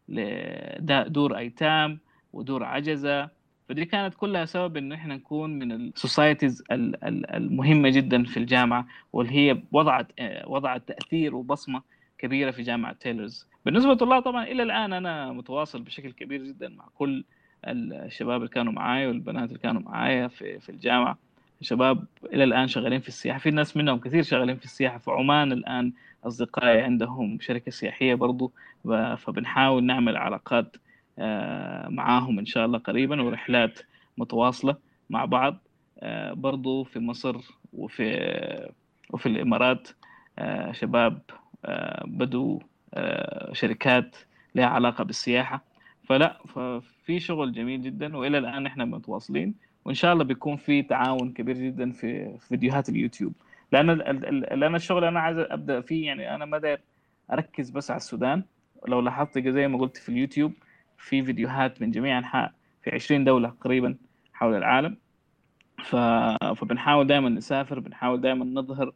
لدور 0.10 1.38
أيتام 1.38 2.00
ودور 2.34 2.64
عجزة. 2.64 3.30
فدي 3.70 3.86
كانت 3.86 4.14
كلها 4.16 4.46
سبب 4.46 4.78
إن 4.78 4.92
إحنا 4.92 5.16
نكون 5.16 5.60
من 5.60 5.72
ال 5.72 5.81
societies 5.81 6.64
المهمة 6.72 7.90
جدا 7.90 8.24
في 8.24 8.38
الجامعة 8.38 8.88
واللي 9.14 9.34
هي 9.34 9.62
وضعت 9.72 10.08
وضعت 10.48 10.88
تأثير 10.88 11.36
وبصمة 11.36 11.82
كبيرة 12.18 12.52
في 12.52 12.62
جامعة 12.62 12.94
Taylor's 12.94 13.48
بالنسبة 13.66 14.06
لله 14.06 14.20
طبعا 14.20 14.44
إلى 14.44 14.64
الآن 14.64 14.94
أنا 14.94 15.32
متواصل 15.32 15.82
بشكل 15.82 16.12
كبير 16.12 16.44
جدا 16.44 16.70
مع 16.70 16.86
كل 16.96 17.24
الشباب 17.68 18.38
اللي 18.42 18.50
كانوا 18.50 18.74
معايا 18.74 19.08
والبنات 19.08 19.50
اللي 19.50 19.60
كانوا 19.60 19.82
معايا 19.82 20.28
في 20.28 20.60
في 20.60 20.70
الجامعة. 20.70 21.18
الشباب 21.62 22.06
إلى 22.34 22.44
الآن 22.44 22.68
شغالين 22.68 23.00
في 23.00 23.08
السياحة 23.08 23.40
في 23.40 23.52
ناس 23.52 23.78
منهم 23.78 24.00
كثير 24.00 24.24
شغالين 24.24 24.56
في 24.58 24.66
السياحة 24.66 24.98
في 24.98 25.12
عمان 25.12 25.52
الآن 25.52 25.94
أصدقائي 26.24 26.82
عندهم 26.82 27.38
شركة 27.42 27.72
سياحية 27.72 28.16
برضو 28.16 28.52
فبنحاول 29.18 29.84
نعمل 29.84 30.18
علاقات 30.18 30.76
آه، 30.76 30.89
معاهم 31.90 32.40
إن 32.40 32.46
شاء 32.46 32.66
الله 32.66 32.78
قريبا 32.80 33.22
ورحلات 33.22 33.80
متواصلة 34.18 34.76
مع 35.10 35.26
بعض. 35.26 35.58
آه، 36.00 36.34
برضو 36.34 36.84
في 36.84 37.00
مصر 37.00 37.36
وفي 37.74 38.70
وفي 39.10 39.26
الإمارات 39.26 39.88
آه، 40.40 40.72
شباب 40.72 41.22
بدوا 42.06 42.60
شركات 43.54 44.16
لها 44.56 44.66
علاقة 44.66 45.04
بالسياحة. 45.04 45.64
فلا 46.04 46.38
ففي 46.48 47.20
شغل 47.20 47.52
جميل 47.52 47.82
جدا 47.82 48.18
وإلى 48.18 48.38
الآن 48.38 48.66
إحنا 48.66 48.86
متواصلين 48.86 49.56
وإن 49.86 49.96
شاء 49.96 50.14
الله 50.14 50.24
بيكون 50.24 50.58
في 50.58 50.82
تعاون 50.82 51.34
كبير 51.34 51.58
جدا 51.58 51.92
في 51.92 52.38
فيديوهات 52.40 52.90
اليوتيوب. 52.90 53.34
لأن 53.72 53.88
لأن 54.60 54.76
الشغل 54.76 54.98
اللي 54.98 55.10
أنا 55.10 55.20
عايز 55.20 55.38
أبدأ 55.38 55.82
فيه 55.82 56.06
يعني 56.06 56.36
أنا 56.36 56.46
ما 56.46 56.78
أركز 57.32 57.70
بس 57.70 57.92
على 57.92 57.98
السودان. 57.98 58.44
لو 58.88 59.00
لاحظت 59.00 59.38
زي 59.48 59.68
ما 59.68 59.78
قلت 59.78 59.98
في 59.98 60.10
اليوتيوب 60.10 60.54
في 61.00 61.24
فيديوهات 61.24 61.82
من 61.82 61.92
جميع 61.92 62.18
أنحاء 62.18 62.54
في 62.84 62.92
20 62.96 63.24
دولة 63.24 63.50
تقريبا 63.50 63.96
حول 64.34 64.56
العالم. 64.56 64.98
ف... 65.84 65.96
فبنحاول 66.56 67.08
دائما 67.08 67.30
نسافر 67.30 67.80
بنحاول 67.80 68.22
دائما 68.22 68.46
نظهر 68.46 68.94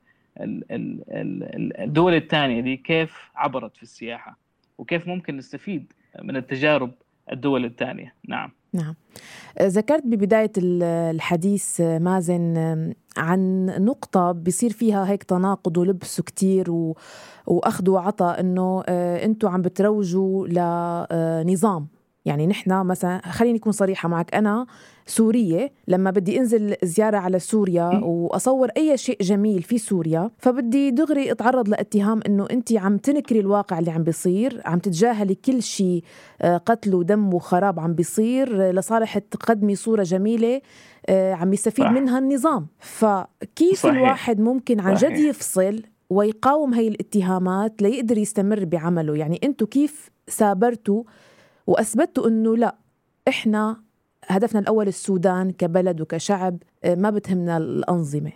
الدول 1.80 2.14
الثانية 2.14 2.62
دي 2.62 2.78
كيف 2.78 3.32
عبرت 3.36 3.78
في 3.78 3.84
السياحة 3.84 4.38
وكيف 4.78 5.08
ممكن 5.08 5.38
نستفيد 5.38 5.94
من 6.24 6.36
التجارب 6.36 6.92
الدول 7.32 7.66
الثانية. 7.66 8.14
نعم. 8.28 8.52
نعم. 8.74 8.96
ذكرت 9.62 10.04
ببداية 10.06 10.52
الحديث 10.58 11.82
مازن 11.82 12.58
عن 13.18 13.66
نقطة 13.66 14.32
بيصير 14.32 14.72
فيها 14.72 15.10
هيك 15.10 15.24
تناقض 15.24 15.78
ولبس 15.78 16.22
كتير 16.22 16.72
و... 16.72 16.98
وأخذ 17.48 17.90
وعطاء 17.90 18.40
إنه 18.40 18.84
آه، 18.88 19.26
أنتوا 19.26 19.50
عم 19.50 19.62
بتروجوا 19.62 20.48
لنظام 20.48 21.88
يعني 22.26 22.48
نحن 22.48 22.86
مثلا 22.86 23.22
خليني 23.32 23.58
أكون 23.58 23.72
صريحة 23.72 24.10
معك 24.10 24.36
أنا 24.36 24.66
سورية 25.06 25.72
لما 25.88 26.12
بدي 26.12 26.40
أنزل 26.40 26.76
زيارة 26.84 27.18
على 27.18 27.40
سوريا 27.40 28.02
وأصور 28.04 28.70
أي 28.78 28.98
شيء 28.98 29.18
جميل 29.22 29.62
في 29.62 29.78
سوريا 29.78 30.32
فبدي 30.38 30.92
دغري 30.92 31.32
أتعرض 31.32 31.70
لاتهام 31.70 32.20
إنه 32.28 32.48
أنت 32.52 32.74
عم 32.74 32.98
تنكري 32.98 33.40
الواقع 33.40 33.80
اللي 33.80 33.92
عم 33.92 34.04
بيصير 34.04 34.62
عم 34.66 34.80
تتجاهلي 34.80 35.36
كل 35.36 35.64
شيء 35.64 36.04
آه، 36.42 36.58
قتل 36.58 36.96
ودم 36.96 37.34
وخراب 37.34 37.80
عم 37.80 37.94
بيصير 37.94 38.72
لصالح 38.72 39.18
تقدمي 39.18 39.76
صورة 39.76 40.04
جميلة 40.04 40.62
آه، 41.10 41.34
عم 41.34 41.54
يستفيد 41.54 41.86
صح. 41.86 41.92
منها 41.92 42.20
النظام 42.20 42.68
فكيف 42.80 43.80
صحيح. 43.80 43.96
الواحد 43.96 44.40
ممكن 44.40 44.80
عن 44.80 44.94
جد 44.94 45.18
يفصل 45.18 45.82
ويقاوم 46.10 46.74
هي 46.74 46.88
الاتهامات 46.88 47.82
ليقدر 47.82 48.18
يستمر 48.18 48.66
بعمله 48.66 49.16
يعني 49.16 49.40
أنتم 49.44 49.66
كيف 49.66 50.10
سابرتوا 50.28 51.04
وأثبتوا 51.68 52.28
إنه 52.28 52.58
لا 52.58 52.76
إحنا 53.28 53.84
هدفنا 54.28 54.60
الأول 54.60 54.88
السودان 54.88 55.52
كبلد 55.52 56.02
وكشعب 56.02 56.58
آه، 56.84 56.96
ما 56.96 57.10
بتهمنا 57.10 57.58
الأنظمة. 57.58 58.32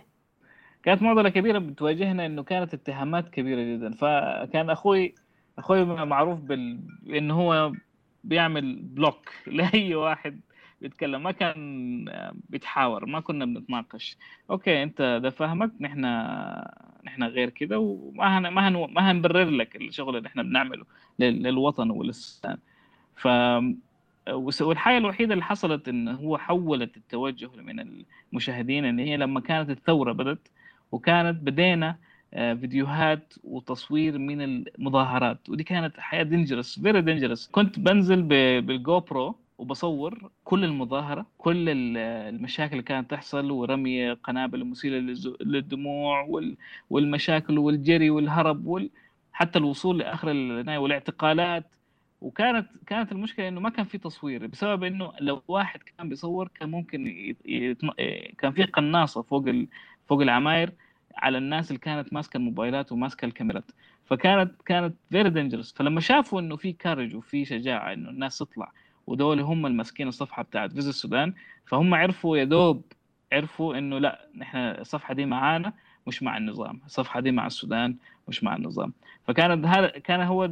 كانت 0.82 1.02
معضلة 1.02 1.28
كبيرة 1.28 1.58
بتواجهنا 1.58 2.26
إنه 2.26 2.42
كانت 2.42 2.74
اتهامات 2.74 3.28
كبيرة 3.28 3.62
جدا. 3.76 3.90
فكان 3.94 4.70
أخوي 4.70 5.14
أخوي 5.58 5.84
معروف 5.84 6.40
بال... 6.40 6.80
بإنه 7.02 7.34
هو 7.34 7.72
بيعمل 8.24 8.76
block 8.82 9.30
لأي 9.46 9.94
واحد 9.94 10.40
بيتكلم. 10.80 11.22
ما 11.22 11.30
كان 11.32 12.04
بيتحاور 12.48 13.06
ما 13.06 13.20
كنا 13.20 13.44
بنتناقش. 13.44 14.16
okay 14.50 14.82
أنت 14.82 15.20
ده 15.22 15.30
فهمك 15.30 15.70
نحن 15.80 16.00
نحن 17.04 17.22
غير 17.22 17.50
كده 17.50 17.78
وما 17.78 18.38
هن... 18.38 18.48
ما 18.48 18.68
هن... 18.68 18.92
ما 18.92 19.10
هنبرر 19.10 19.50
لك 19.50 19.76
الشغل 19.76 20.16
اللي 20.16 20.26
إحنا 20.28 20.42
بنعمله 20.42 20.84
للوطن 21.18 21.90
وللسودان. 21.90 22.58
ف 23.18 23.28
والحاجة 24.60 24.98
الوحيدة 24.98 25.32
اللي 25.34 25.44
حصلت 25.44 25.88
إن 25.88 26.08
هو 26.08 26.38
حولت 26.38 26.96
التوجه 26.96 27.50
من 27.56 28.04
المشاهدين 28.32 28.84
إن 28.84 28.98
هي 28.98 29.16
لما 29.16 29.40
كانت 29.40 29.70
الثورة 29.70 30.12
بدت 30.12 30.48
وكانت 30.92 31.42
بدينا 31.42 31.96
آه، 32.34 32.54
فيديوهات 32.54 33.34
وتصوير 33.44 34.18
من 34.18 34.40
المظاهرات. 34.42 35.48
ودي 35.48 35.64
كانت 35.64 36.00
حاجة 36.00 36.22
dangerous 36.22 36.80
very 36.80 37.00
dangerous 37.00 37.48
كنت 37.52 37.78
بنزل 37.78 38.22
بال 38.62 39.00
GoPro 39.00 39.36
وبصور 39.58 40.30
كل 40.44 40.64
المظاهرة 40.64 41.26
كل 41.38 41.68
المشاكل 41.98 42.72
اللي 42.72 42.82
كانت 42.82 43.10
تحصل 43.10 43.50
ورمي 43.50 44.12
قنابل 44.12 44.64
مسيلة 44.64 45.16
للدموع 45.40 46.28
والمشاكل 46.90 47.58
والجري 47.58 48.10
والهرب 48.10 48.88
حتى 49.32 49.58
الوصول 49.58 49.98
لآخر 49.98 50.30
النهايه 50.30 50.78
والاعتقالات. 50.78 51.64
وكانت 52.20 52.68
كانت 52.86 53.12
المشكلة 53.12 53.48
إنه 53.48 53.60
ما 53.60 53.70
كان 53.70 53.84
في 53.84 53.98
تصوير 53.98 54.46
بسبب 54.46 54.84
إنه 54.84 55.12
لو 55.20 55.42
واحد 55.48 55.82
كان 55.82 56.08
بيصور 56.08 56.48
كان 56.48 56.70
ممكن 56.70 57.06
يتم... 57.44 57.90
كان 58.38 58.52
في 58.52 58.62
قناصة 58.64 59.22
فوق 59.22 59.48
ال... 59.48 59.68
فوق 60.08 60.20
العماير 60.22 60.72
على 61.16 61.38
الناس 61.38 61.68
اللي 61.70 61.78
كانت 61.80 62.12
ماسكة 62.12 62.36
الموبايلات 62.36 62.92
وماسكة 62.92 63.24
الكاميرات. 63.24 63.70
فكانت 64.06 64.62
كانت 64.62 64.94
very 65.10 65.30
dangerous 65.30 65.72
فلما 65.72 66.00
شافوا 66.00 66.40
إنه 66.40 66.56
في 66.56 66.72
courage 66.72 67.16
وفي 67.16 67.44
شجاعة 67.44 67.92
إنه 67.92 68.10
الناس 68.10 68.38
تطلع 68.38 68.72
ودول 69.06 69.40
هم 69.40 69.66
الماسكين 69.66 70.08
الصفحة 70.08 70.42
بتاعت 70.42 70.72
Visit 70.72 70.90
Sudan 70.90 71.34
فهم 71.66 71.94
عرفوا 71.94 72.36
يا 72.38 72.44
دوب 72.44 72.82
عرفوا 73.32 73.78
إنه 73.78 73.98
لا 73.98 74.28
نحن 74.36 74.56
الصفحة 74.58 75.14
دي 75.14 75.26
معانا 75.26 75.72
مش 76.06 76.22
مع 76.22 76.36
النظام. 76.36 76.80
الصفحة 76.86 77.20
دي 77.20 77.30
مع 77.32 77.46
السودان. 77.46 77.96
مش 78.28 78.44
مع 78.44 78.56
النظام. 78.56 78.92
فكانت 79.24 79.66
هذا 79.66 79.88
كان 79.88 80.20
هو 80.20 80.50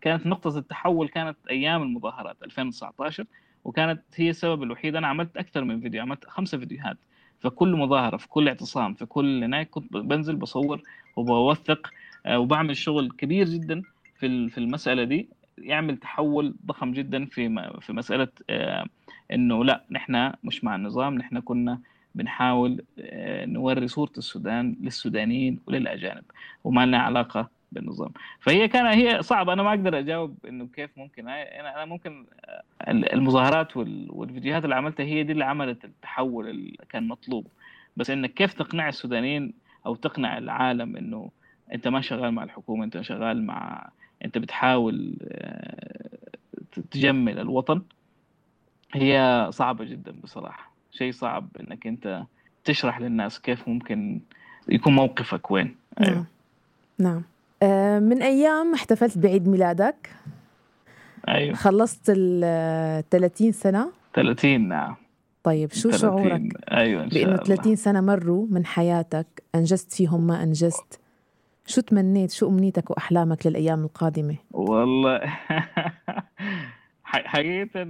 كانت 0.00 0.26
نقطة 0.26 0.58
التحول 0.58 1.08
كانت 1.08 1.36
أيام 1.50 1.82
المظاهرات 1.82 2.36
2019 2.42 3.24
وكانت 3.64 4.02
هي 4.16 4.30
السبب 4.30 4.62
الوحيد. 4.62 4.96
أنا 4.96 5.06
عملت 5.06 5.36
أكثر 5.36 5.64
من 5.64 5.80
فيديو 5.80 6.02
عملت 6.02 6.24
خمسة 6.24 6.58
فيديوهات 6.58 6.96
في 7.40 7.50
كل 7.50 7.76
مظاهرة 7.76 8.16
في 8.16 8.28
كل 8.28 8.48
اعتصام 8.48 8.94
في 8.94 9.06
كل 9.06 9.44
هناك. 9.44 9.70
كنت 9.70 9.92
بنزل 9.92 10.36
بصور 10.36 10.82
وبوثق 11.16 11.90
آه، 12.26 12.38
وبعمل 12.38 12.76
شغل 12.76 13.10
كبير 13.10 13.48
جدا 13.48 13.82
في 14.18 14.48
في 14.48 14.58
المسألة 14.58 15.04
دي. 15.04 15.28
يعمل 15.58 15.96
تحول 15.96 16.54
ضخم 16.66 16.92
جدا 16.92 17.24
في 17.24 17.70
في 17.80 17.92
مسألة 17.92 18.28
آه، 18.50 18.86
إنه 19.32 19.64
لا 19.64 19.84
نحن 19.90 20.32
مش 20.44 20.64
مع 20.64 20.74
النظام 20.76 21.14
نحن 21.14 21.40
كنا 21.40 21.80
بنحاول 22.16 22.82
آه، 22.98 23.44
نوري 23.44 23.88
صورة 23.88 24.12
السودان 24.18 24.76
للسودانيين 24.80 25.60
وللأجانب 25.66 26.24
وما 26.64 26.86
لنا 26.86 26.98
علاقة 26.98 27.50
بالنظام. 27.72 28.10
فهي 28.40 28.68
كان 28.68 28.86
هي 28.86 29.22
صعب 29.22 29.48
أنا 29.50 29.62
ما 29.62 29.70
أقدر 29.70 29.98
أجاوب 29.98 30.36
إنه 30.48 30.66
كيف 30.66 30.90
ممكن. 30.98 31.28
أنا 31.28 31.84
ممكن 31.84 32.26
آه، 32.44 32.62
المظاهرات 32.90 33.76
والفيديوهات 33.76 34.64
اللي 34.64 34.74
عملتها 34.74 35.04
هي 35.04 35.22
دي 35.22 35.32
اللي 35.32 35.44
عملت 35.44 35.84
التحول 35.84 36.48
اللي 36.48 36.76
كان 36.88 37.08
مطلوب. 37.08 37.46
بس 37.96 38.10
إنك 38.10 38.34
كيف 38.34 38.52
تقنع 38.52 38.88
السودانيين 38.88 39.54
أو 39.86 39.94
تقنع 39.94 40.38
العالم 40.38 40.96
إنه 40.96 41.30
أنت 41.72 41.88
ما 41.88 42.00
شغال 42.00 42.30
مع 42.32 42.44
الحكومة 42.44 42.84
أنت 42.84 43.00
شغال 43.00 43.46
مع 43.46 43.88
أنت 44.24 44.38
بتحاول 44.38 45.16
آه، 45.22 46.18
تجمل 46.90 47.38
الوطن 47.38 47.82
هي 48.94 49.46
صعبة 49.50 49.84
جدا 49.84 50.12
بصراحة. 50.12 50.75
شيء 50.98 51.12
صعب 51.12 51.48
إنك 51.60 51.86
أنت 51.86 52.22
تشرح 52.64 53.00
للناس 53.00 53.40
كيف 53.40 53.68
ممكن 53.68 54.20
يكون 54.68 54.94
موقفك 54.94 55.50
وين. 55.50 55.76
أيوه. 56.00 56.14
نعم. 56.14 56.24
نعم. 56.98 57.22
آه 57.62 57.98
من 57.98 58.22
أيام 58.22 58.74
احتفلت 58.74 59.18
بعيد 59.18 59.48
ميلادك. 59.48 60.10
أيوه. 61.28 61.54
خلصت 61.54 62.02
ال 62.08 63.08
30 63.10 63.52
سنة. 63.52 63.92
30 64.14 64.68
نعم. 64.68 64.96
طيب 65.44 65.72
شو 65.72 65.90
30. 65.90 65.98
شعورك؟ 66.00 66.42
أيوه 66.72 67.04
إن 67.04 67.10
شاء 67.10 67.24
بأنه 67.24 67.36
30 67.36 67.76
سنة 67.76 68.00
مروا 68.00 68.46
من 68.50 68.66
حياتك 68.66 69.26
أنجزت 69.54 69.92
فيهم 69.92 70.26
ما 70.26 70.42
أنجزت. 70.42 71.00
شو 71.66 71.80
تمنيت؟ 71.80 72.30
شو 72.30 72.48
أمنيتك 72.48 72.90
وأحلامك 72.90 73.46
للأيام 73.46 73.84
القادمة؟ 73.84 74.36
والله. 74.52 75.20
حقيقة 77.04 77.86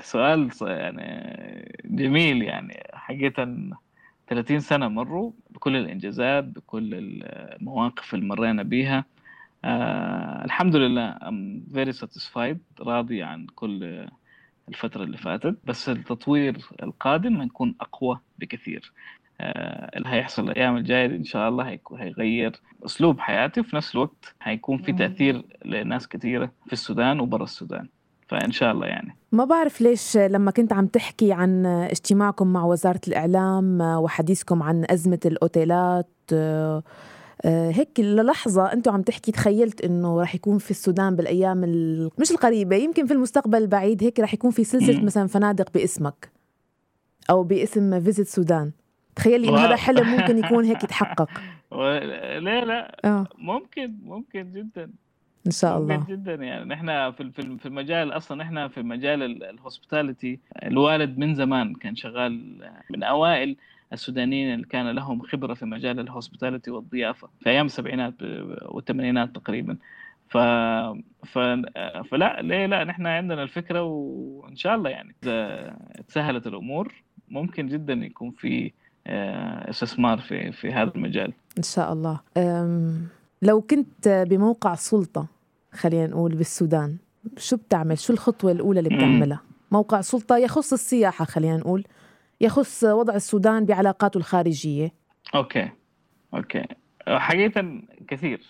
سؤال 0.00 0.50
يعني 0.62 1.78
جميل 1.84 2.42
يعني. 2.42 2.82
حقيقة 2.92 3.54
30 4.28 4.60
سنة 4.60 4.88
مروا 4.88 5.32
بكل 5.50 5.76
الإنجازات 5.76 6.44
بكل 6.44 6.90
المواقف 6.94 8.14
اللي 8.14 8.26
مرينا 8.26 8.62
بيها. 8.62 9.04
آه 9.64 10.44
الحمد 10.44 10.76
لله 10.76 11.14
I'm 11.14 11.72
very 11.74 11.92
satisfied 12.00 12.56
راضي 12.80 13.22
عن 13.22 13.46
كل 13.46 14.06
الفترة 14.68 15.04
اللي 15.04 15.16
فاتت. 15.16 15.58
بس 15.64 15.88
التطوير 15.88 16.56
القادم 16.82 17.40
هيكون 17.40 17.74
أقوى 17.80 18.20
بكثير. 18.38 18.92
آه 19.40 19.96
اللي 19.98 20.08
هيحصل 20.08 20.50
الأيام 20.50 20.76
الجاية 20.76 21.06
إن 21.06 21.24
شاء 21.24 21.48
الله 21.48 21.78
هيغير 21.98 22.52
أسلوب 22.84 23.20
حياتي 23.20 23.60
وفي 23.60 23.76
نفس 23.76 23.94
الوقت 23.94 24.34
هيكون 24.42 24.78
في 24.78 24.92
تأثير 24.92 25.42
لناس 25.64 26.08
كثيرة 26.08 26.52
في 26.66 26.72
السودان 26.72 27.20
وبرا 27.20 27.44
السودان. 27.44 27.88
فإن 28.28 28.52
شاء 28.52 28.72
الله 28.72 28.86
يعني. 28.86 29.16
ما 29.32 29.44
بعرف 29.44 29.80
ليش 29.80 30.16
لما 30.16 30.50
كنت 30.50 30.72
عم 30.72 30.86
تحكي 30.86 31.32
عن 31.32 31.66
اجتماعكم 31.66 32.52
مع 32.52 32.64
وزارة 32.64 33.00
الإعلام 33.08 33.80
وحديثكم 33.80 34.62
عن 34.62 34.84
أزمة 34.90 35.20
الأوتيلات 35.26 36.08
آه، 36.32 37.70
هيك 37.70 38.00
للحظة 38.00 38.72
أنتم 38.72 38.92
عم 38.92 39.02
تحكي 39.02 39.32
تخيلت 39.32 39.84
إنه 39.84 40.22
رح 40.22 40.34
يكون 40.34 40.58
في 40.58 40.70
السودان 40.70 41.16
بالأيام 41.16 41.60
مش 42.18 42.30
القريبة 42.30 42.76
يمكن 42.76 43.06
في 43.06 43.12
المستقبل 43.12 43.58
البعيد 43.58 44.02
هيك 44.02 44.20
رح 44.20 44.34
يكون 44.34 44.50
في 44.50 44.64
سلسلة 44.64 45.02
مثلا 45.02 45.26
فنادق 45.26 45.72
باسمك 45.72 46.30
أو 47.30 47.42
باسم 47.42 48.00
Visit 48.00 48.26
Sudan 48.26 48.72
تخيلي 49.16 49.48
إنه 49.48 49.58
هذا 49.58 49.76
حلم 49.76 50.08
ممكن 50.08 50.38
يكون 50.38 50.64
هيك 50.64 50.82
يتحقق. 50.84 51.28
لا 51.72 52.64
لا. 52.64 53.00
آه. 53.04 53.26
ممكن 53.38 53.98
ممكن 54.02 54.52
جدا. 54.52 54.90
إن 55.48 55.52
شاء 55.52 55.78
الله. 55.78 56.04
جدا 56.08 56.34
يعني. 56.34 56.64
نحن 56.64 57.10
في 57.10 57.32
في 57.58 57.66
المجال 57.66 58.12
أصلا 58.12 58.44
نحن 58.44 58.68
في 58.68 58.82
مجال 58.82 59.44
ال 59.44 59.52
hospitality 59.52 60.40
الوالد 60.62 61.18
من 61.18 61.34
زمان 61.34 61.74
كان 61.74 61.96
شغال 61.96 62.60
من 62.90 63.02
أوائل 63.02 63.56
السودانيين 63.92 64.54
اللي 64.54 64.66
كان 64.66 64.90
لهم 64.90 65.22
خبرة 65.22 65.54
في 65.54 65.64
مجال 65.66 66.00
ال 66.00 66.06
hospitality 66.06 66.70
والضيافة 66.70 67.28
في 67.40 67.50
أيام 67.50 67.66
السبعينات 67.66 68.14
والثمانينات 68.68 69.34
تقريبا. 69.34 69.76
ف... 70.28 70.36
ف... 71.26 71.38
فلا 72.10 72.42
ليه 72.42 72.66
لا؟ 72.66 72.84
نحن 72.84 73.06
عندنا 73.06 73.42
الفكرة 73.42 73.82
وإن 73.82 74.56
شاء 74.56 74.74
الله 74.74 74.90
يعني 74.90 75.14
إذا 75.22 75.76
تسهلت 76.08 76.46
الأمور 76.46 76.94
ممكن 77.28 77.68
جدا 77.68 77.92
يكون 77.92 78.30
في 78.30 78.72
آه، 79.06 79.70
استثمار 79.70 80.18
في 80.18 80.52
في 80.52 80.72
هذا 80.72 80.92
المجال. 80.94 81.32
إن 81.58 81.62
شاء 81.62 81.92
الله. 81.92 82.20
لو 83.42 83.60
كنت 83.60 84.26
بموقع 84.30 84.74
سلطة 84.74 85.26
خلينا 85.72 86.06
نقول 86.06 86.34
بالسودان. 86.34 86.96
شو 87.36 87.56
بتعمل؟ 87.56 87.98
شو 87.98 88.12
الخطوة 88.12 88.52
الأولى 88.52 88.80
اللي 88.80 88.96
بتعملها؟ 88.96 89.40
موقع 89.72 90.00
سلطة 90.00 90.36
يخص 90.36 90.72
السياحة 90.72 91.24
خلينا 91.24 91.56
نقول 91.56 91.84
يخص 92.40 92.84
وضع 92.84 93.14
السودان 93.14 93.64
بعلاقاته 93.64 94.18
الخارجية. 94.18 94.92
Okay. 95.34 95.70
Okay. 96.34 96.64
حقيقة 97.08 97.82
كثير 98.08 98.40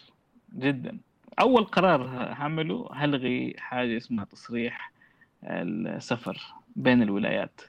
جدا. 0.54 0.98
أول 1.40 1.64
قرار 1.64 2.06
هعمله 2.08 2.88
هلغي 2.92 3.54
حاجة 3.58 3.96
اسمها 3.96 4.24
تصريح 4.24 4.92
السفر 5.44 6.54
بين 6.76 7.02
الولايات. 7.02 7.60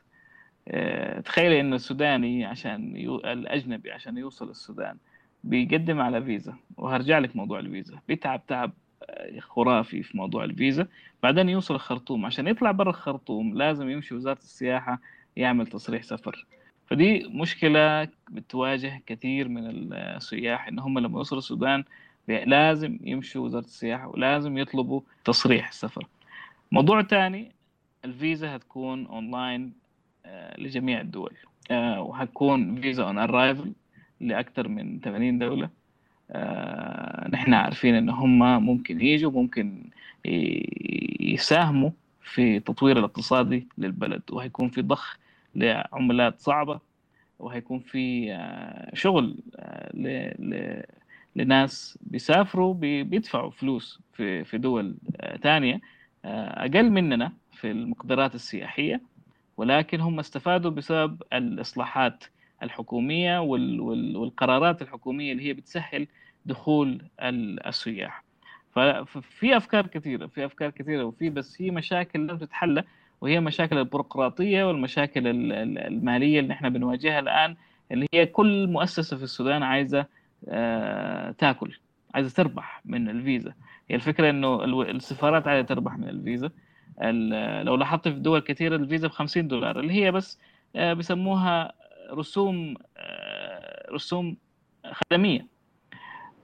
آه، 0.67 1.19
تخيلي 1.19 1.59
انه 1.59 1.75
السوداني 1.75 2.45
عشان 2.45 2.95
يو... 2.95 3.15
الأجنبي 3.15 3.91
عشان 3.91 4.17
يوصل 4.17 4.49
السودان 4.49 4.97
بيقدم 5.43 6.01
على 6.01 6.23
فيزا 6.23 6.55
وهرجع 6.77 7.19
لك 7.19 7.35
موضوع 7.35 7.59
الفيزا. 7.59 7.99
بيتعب 8.07 8.45
تعب. 8.47 8.71
خرافي 9.39 10.03
في 10.03 10.17
موضوع 10.17 10.43
الفيزا. 10.43 10.87
بعدين 11.23 11.49
يوصل 11.49 11.75
الخرطوم. 11.75 12.25
عشان 12.25 12.47
يطلع 12.47 12.71
برا 12.71 12.89
الخرطوم 12.89 13.57
لازم 13.57 13.89
يمشي 13.89 14.15
وزارة 14.15 14.39
السياحة 14.39 14.99
يعمل 15.35 15.67
تصريح 15.67 16.03
سفر. 16.03 16.45
فدي 16.87 17.27
مشكلة 17.27 18.07
بتواجه 18.29 19.01
كثير 19.05 19.47
من 19.47 19.93
السياح 19.93 20.67
إن 20.67 20.79
هم 20.79 20.99
لما 20.99 21.17
يوصلوا 21.17 21.39
السودان 21.39 21.83
لازم 22.27 22.99
يمشوا 23.03 23.45
وزارة 23.45 23.65
السياحة 23.65 24.07
ولازم 24.07 24.57
يطلبوا 24.57 25.01
تصريح 25.25 25.67
السفر. 25.67 26.07
موضوع 26.71 27.01
تاني 27.01 27.51
الفيزا 28.05 28.55
هتكون 28.55 29.05
اونلاين 29.05 29.73
آه، 30.25 30.59
لجميع 30.59 31.01
الدول. 31.01 31.33
آه، 31.71 32.01
وهتكون 32.01 32.81
visa 32.81 33.03
on 33.03 33.17
arrival 33.17 33.73
لأكثر 34.19 34.67
من 34.67 34.99
80 34.99 35.39
دولة. 35.39 35.65
آه، 35.65 35.69
نحن 37.33 37.53
عارفين 37.53 37.95
إن 37.95 38.09
هم 38.09 38.65
ممكن 38.65 39.01
يجوا 39.01 39.31
ممكن 39.31 39.89
يساهموا 41.19 41.91
في 42.21 42.57
التطوير 42.57 42.99
الاقتصادي 42.99 43.67
للبلد 43.77 44.21
وهيكون 44.31 44.69
في 44.69 44.81
ضخ 44.81 45.17
لعملات 45.55 46.39
صعبة 46.39 46.79
وهيكون 47.39 47.79
في 47.79 48.29
شغل 48.93 49.35
لناس 51.35 51.97
بيسافروا 52.01 52.73
بيدفعوا 52.73 53.51
فلوس 53.51 53.99
في 54.13 54.43
في 54.43 54.57
دول 54.57 54.95
ثانية 55.43 55.79
أقل 56.25 56.89
مننا 56.91 57.33
في 57.51 57.71
المقدرات 57.71 58.35
السياحية 58.35 59.01
ولكن 59.57 60.01
هم 60.01 60.19
استفادوا 60.19 60.71
بسبب 60.71 61.23
الإصلاحات 61.33 62.23
الحكومية 62.63 63.39
والقرارات 63.39 64.81
الحكومية 64.81 65.31
اللي 65.31 65.43
هي 65.43 65.53
بتسهل 65.53 66.07
دخول 66.45 67.01
السياح. 67.21 68.23
ففي 68.71 69.57
أفكار 69.57 69.87
كثيرة 69.87 70.27
في 70.27 70.45
أفكار 70.45 70.69
كثيرة 70.69 71.03
وفي 71.03 71.29
بس 71.29 71.61
هي 71.61 71.71
مشاكل 71.71 72.27
لازم 72.27 72.39
تتحل 72.39 72.83
وهي 73.21 73.39
مشاكل 73.39 73.77
البيروقراطية 73.77 74.63
والمشاكل 74.63 75.27
المالية 75.27 76.39
اللي 76.39 76.53
إحنا 76.53 76.69
بنواجهها 76.69 77.19
الآن 77.19 77.55
اللي 77.91 78.07
هي 78.13 78.25
كل 78.25 78.67
مؤسسة 78.67 79.17
في 79.17 79.23
السودان 79.23 79.63
عايزة 79.63 80.05
آه، 80.49 81.31
تاكل 81.31 81.79
عايزة 82.13 82.29
تربح 82.35 82.81
من 82.85 83.09
الفيزا. 83.09 83.53
هي 83.89 83.95
الفكرة 83.95 84.29
إنه 84.29 84.63
السفارات 84.83 85.47
عايزة 85.47 85.67
تربح 85.67 85.97
من 85.97 86.09
الفيزا. 86.09 86.49
لو 87.63 87.75
لاحظت 87.75 88.07
في 88.07 88.19
دول 88.19 88.39
كثيرة 88.39 88.75
الفيزا 88.75 89.07
ب 89.07 89.11
50 89.11 89.47
دولار 89.47 89.79
اللي 89.79 89.93
هي 89.93 90.11
بس 90.11 90.39
آه، 90.75 90.93
بسموها 90.93 91.73
رسوم 92.11 92.75
آه، 92.97 93.91
رسوم 93.91 94.37
خدمية. 94.91 95.47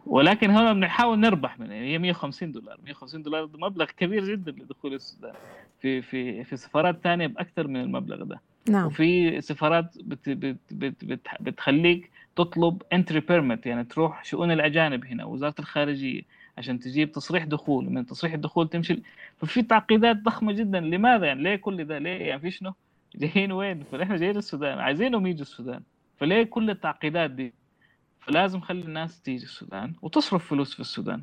ولكن 0.06 0.49
هنا 0.49 0.73
بنحاول 0.73 1.19
نربح 1.19 1.60
منها 1.60 1.75
هي 1.75 1.97
150 1.97 2.51
دولار. 2.51 2.78
150 2.84 3.23
دولار 3.23 3.45
ده 3.45 3.60
مبلغ 3.60 3.86
كبير 3.86 4.25
جدا 4.25 4.51
لدخول 4.51 4.93
السودان. 4.93 5.34
في 5.82 6.01
في 6.01 6.43
في 6.43 6.58
سفارات 6.58 6.99
ثانية 7.04 7.28
بأكثر 7.28 7.67
من 7.67 7.82
المبلغ 7.82 8.23
ده. 8.23 8.41
نعم. 8.69 8.86
وفي 8.86 9.41
سفارات 9.41 9.97
بت 9.97 10.30
بت 10.30 10.58
بت 10.71 11.06
بت 11.06 11.28
بتخليك 11.39 12.12
تطلب 12.36 12.82
انتري 12.93 13.19
بيرميت 13.19 13.65
يعني 13.65 13.84
تروح 13.84 14.23
شؤون 14.23 14.51
الأجانب 14.51 15.06
هنا 15.06 15.25
وزارة 15.25 15.56
الخارجية 15.60 16.21
عشان 16.58 16.80
تجيب 16.80 17.12
تصريح 17.12 17.43
دخول. 17.43 17.89
من 17.89 18.06
تصريح 18.06 18.34
الدخول 18.34 18.69
تمشي 18.69 19.01
ففي 19.38 19.62
تعقيدات 19.62 20.17
ضخمة 20.17 20.51
جدا. 20.51 20.80
لماذا 20.80 21.25
يعني؟ 21.25 21.43
ليه 21.43 21.56
كل 21.56 21.86
ده؟ 21.86 21.97
ليه 21.97 22.10
يعني؟ 22.21 22.41
في 22.41 22.51
شنو؟ 22.51 22.73
جايين 23.15 23.51
وين؟ 23.51 23.84
فاحنا 23.84 24.17
جايين 24.17 24.38
السودان. 24.38 24.80
عايزينهم 24.80 25.28
يجوا 25.28 25.41
السودان. 25.41 25.82
فليه 26.17 26.43
كل 26.43 26.69
التعقيدات 26.69 27.32
دي؟ 27.32 27.54
فلازم 28.19 28.60
خلي 28.60 28.82
الناس 28.82 29.21
تيجي 29.21 29.43
السودان 29.43 29.93
وتصرف 30.01 30.49
فلوس 30.49 30.73
في 30.73 30.80
السودان. 30.80 31.21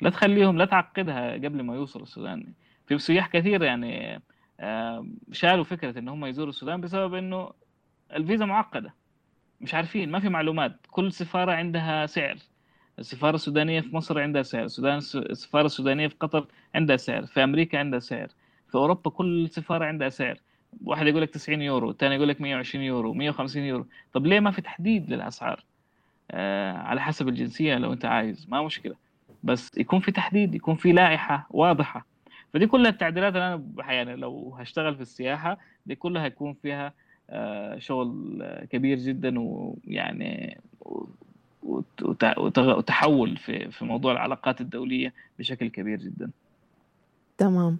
لا 0.00 0.10
تخليهم 0.10 0.58
لا 0.58 0.64
تعقدها 0.64 1.32
قبل 1.32 1.62
ما 1.62 1.74
يوصلوا 1.74 2.04
السودان. 2.04 2.52
في 2.86 2.98
سياح 2.98 3.28
كثير 3.28 3.62
يعني 3.62 4.22
شالوا 5.32 5.64
فكرة 5.64 5.98
إن 5.98 6.08
هم 6.08 6.24
يزوروا 6.26 6.50
السودان 6.50 6.80
بسبب 6.80 7.14
إنه 7.14 7.50
الفيزا 8.12 8.44
معقدة. 8.44 8.94
مش 9.60 9.74
عارفين 9.74 10.10
ما 10.10 10.20
في 10.20 10.28
معلومات. 10.28 10.86
كل 10.90 11.12
سفارة 11.12 11.52
عندها 11.52 12.06
سعر. 12.06 12.36
السفارة 12.98 13.34
السودانية 13.34 13.80
في 13.80 13.96
مصر 13.96 14.20
عندها 14.20 14.42
سعر. 14.42 14.64
السودان 14.64 14.98
السفارة 15.14 15.66
السودانية 15.66 16.08
في 16.08 16.14
قطر 16.20 16.46
عندها 16.74 16.96
سعر. 16.96 17.26
في 17.26 17.44
أمريكا 17.44 17.78
عندها 17.78 17.98
سعر. 17.98 18.28
في 18.68 18.74
أوروبا 18.74 19.10
كل 19.10 19.48
سفارة 19.48 19.84
عندها 19.84 20.08
سعر. 20.08 20.38
واحد 20.84 21.06
يقول 21.06 21.22
لك 21.22 21.30
90 21.30 21.62
يورو 21.62 21.90
الثاني 21.90 22.14
يقول 22.14 22.28
لك 22.28 22.40
120 22.40 22.84
يورو 22.84 23.14
150 23.14 23.62
يورو 23.62 23.86
طب 24.12 24.26
ليه 24.26 24.40
ما 24.40 24.50
في 24.50 24.62
تحديد 24.62 25.10
للأسعار 25.10 25.64
آه 26.30 26.72
على 26.72 27.00
حسب 27.00 27.28
الجنسية 27.28 27.78
لو 27.78 27.92
أنت 27.92 28.04
عايز 28.04 28.46
ما 28.48 28.62
مشكلة 28.62 28.94
بس 29.44 29.70
يكون 29.78 30.00
في 30.00 30.12
تحديد 30.12 30.54
يكون 30.54 30.76
في 30.76 30.92
لائحة 30.92 31.46
واضحة 31.50 32.06
فدي 32.54 32.66
كلها 32.66 32.90
التعديلات 32.90 33.32
اللي 33.34 33.54
أنا 33.54 33.62
يعني 33.78 34.16
لو 34.16 34.54
هشتغل 34.58 34.94
في 34.96 35.00
السياحة 35.02 35.58
دي 35.86 35.94
كلها 35.94 36.24
هيكون 36.24 36.54
فيها 36.62 36.92
آه 37.30 37.78
شغل 37.78 38.44
كبير 38.70 38.98
جدا 38.98 39.34
ويعني 39.40 40.60
وتحول 42.38 43.36
في 43.36 43.70
في 43.70 43.84
موضوع 43.84 44.12
العلاقات 44.12 44.60
الدولية 44.60 45.12
بشكل 45.38 45.68
كبير 45.68 45.98
جدا. 45.98 46.30
تمام. 47.38 47.78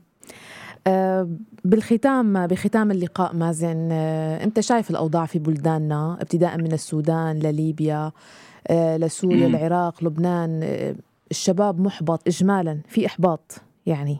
آه، 0.87 1.29
بالختام 1.65 2.47
بختام 2.47 2.91
اللقاء 2.91 3.37
مازن. 3.37 3.89
آه، 3.93 4.45
انت 4.45 4.61
شايف 4.61 4.91
الأوضاع 4.91 5.27
في 5.27 5.39
بلداننا 5.39 6.19
ابتداء 6.21 6.59
من 6.59 6.73
السودان 6.73 7.39
لليبيا 7.39 8.13
آه، 8.69 8.97
لسوريا 8.97 9.47
العراق 9.47 10.05
لبنان. 10.05 10.63
الشباب 11.31 11.81
محبط 11.81 12.27
اجمالا 12.27 12.81
في 12.89 13.07
إحباط 13.07 13.63
يعني. 13.87 14.19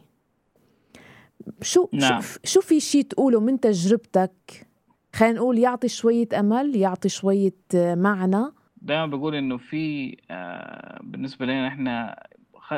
شو 1.63 1.89
نعم. 1.93 2.21
شو, 2.21 2.39
شو 2.45 2.61
في 2.61 2.81
شيء 2.81 3.03
تقوله 3.03 3.41
من 3.41 3.61
تجربتك؟ 3.61 4.67
خلينا 5.13 5.35
نقول 5.35 5.59
يعطي 5.59 5.89
شوية 5.89 6.29
أمل 6.39 6.77
يعطي 6.77 7.09
شوية 7.09 7.55
معنى. 7.75 8.45
دايما 8.83 9.07
بقول 9.07 9.35
إنه 9.35 9.57
في 9.57 10.17
بالنسبة 11.01 11.47
لنا 11.47 11.69
إحنا 11.69 12.25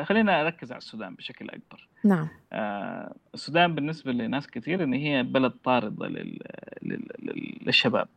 خلينا 0.03 0.41
اركز 0.41 0.71
على 0.71 0.77
السودان 0.77 1.15
بشكل 1.15 1.49
أكبر. 1.49 1.89
نعم. 2.03 2.27
آه 2.53 3.13
السودان 3.33 3.75
بالنسبة 3.75 4.11
لناس 4.11 4.47
كثير 4.47 4.83
إن 4.83 4.93
هي 4.93 5.23
بلد 5.23 5.51
طاردة 5.63 6.07
لل... 6.07 6.39
لل... 6.81 7.07
للشباب. 7.65 8.07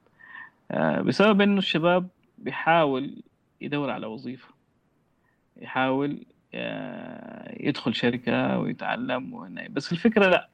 آه 0.70 1.00
بسبب 1.00 1.40
إنه 1.40 1.58
الشباب 1.58 2.08
بيحاول 2.38 3.22
يدور 3.60 3.90
على 3.90 4.06
وظيفة. 4.06 4.48
يحاول 5.60 6.24
آه 6.54 7.54
يدخل 7.60 7.94
شركة 7.94 8.58
ويتعلم 8.58 9.34
بس 9.70 9.92
الفكرة 9.92 10.26
لا. 10.26 10.48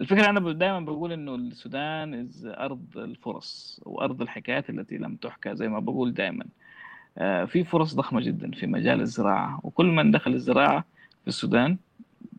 الفكرة 0.00 0.30
أنا 0.30 0.52
دائما 0.52 0.80
بقول 0.80 1.12
إنه 1.12 1.34
السودان 1.34 2.28
أرض 2.44 2.84
الفرص 2.96 3.80
وأرض 3.86 4.22
الحكايات 4.22 4.70
التي 4.70 4.98
لم 4.98 5.16
تحكى 5.16 5.54
زي 5.54 5.68
ما 5.68 5.78
بقول 5.78 6.14
دائما 6.14 6.44
في 7.46 7.64
فرص 7.64 7.94
ضخمة 7.94 8.20
جدا 8.20 8.50
في 8.50 8.66
مجال 8.66 9.00
الزراعة. 9.00 9.60
وكل 9.62 9.86
من 9.86 10.10
دخل 10.10 10.32
الزراعة 10.32 10.84
في 11.22 11.28
السودان 11.28 11.76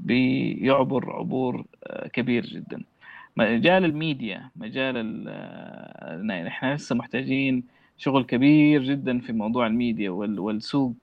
بيعبر 0.01 1.11
عبور 1.15 1.65
آه، 1.83 2.07
كبير 2.07 2.45
جدا. 2.45 2.83
مجال 3.37 3.85
الميديا 3.85 4.49
مجال 4.55 5.25
آه، 5.27 6.47
إحنا 6.47 6.75
لسه 6.75 6.95
محتاجين 6.95 7.63
شغل 7.97 8.23
كبير 8.23 8.83
جدا 8.83 9.19
في 9.19 9.33
موضوع 9.33 9.67
الميديا 9.67 10.09
والسوق 10.09 10.95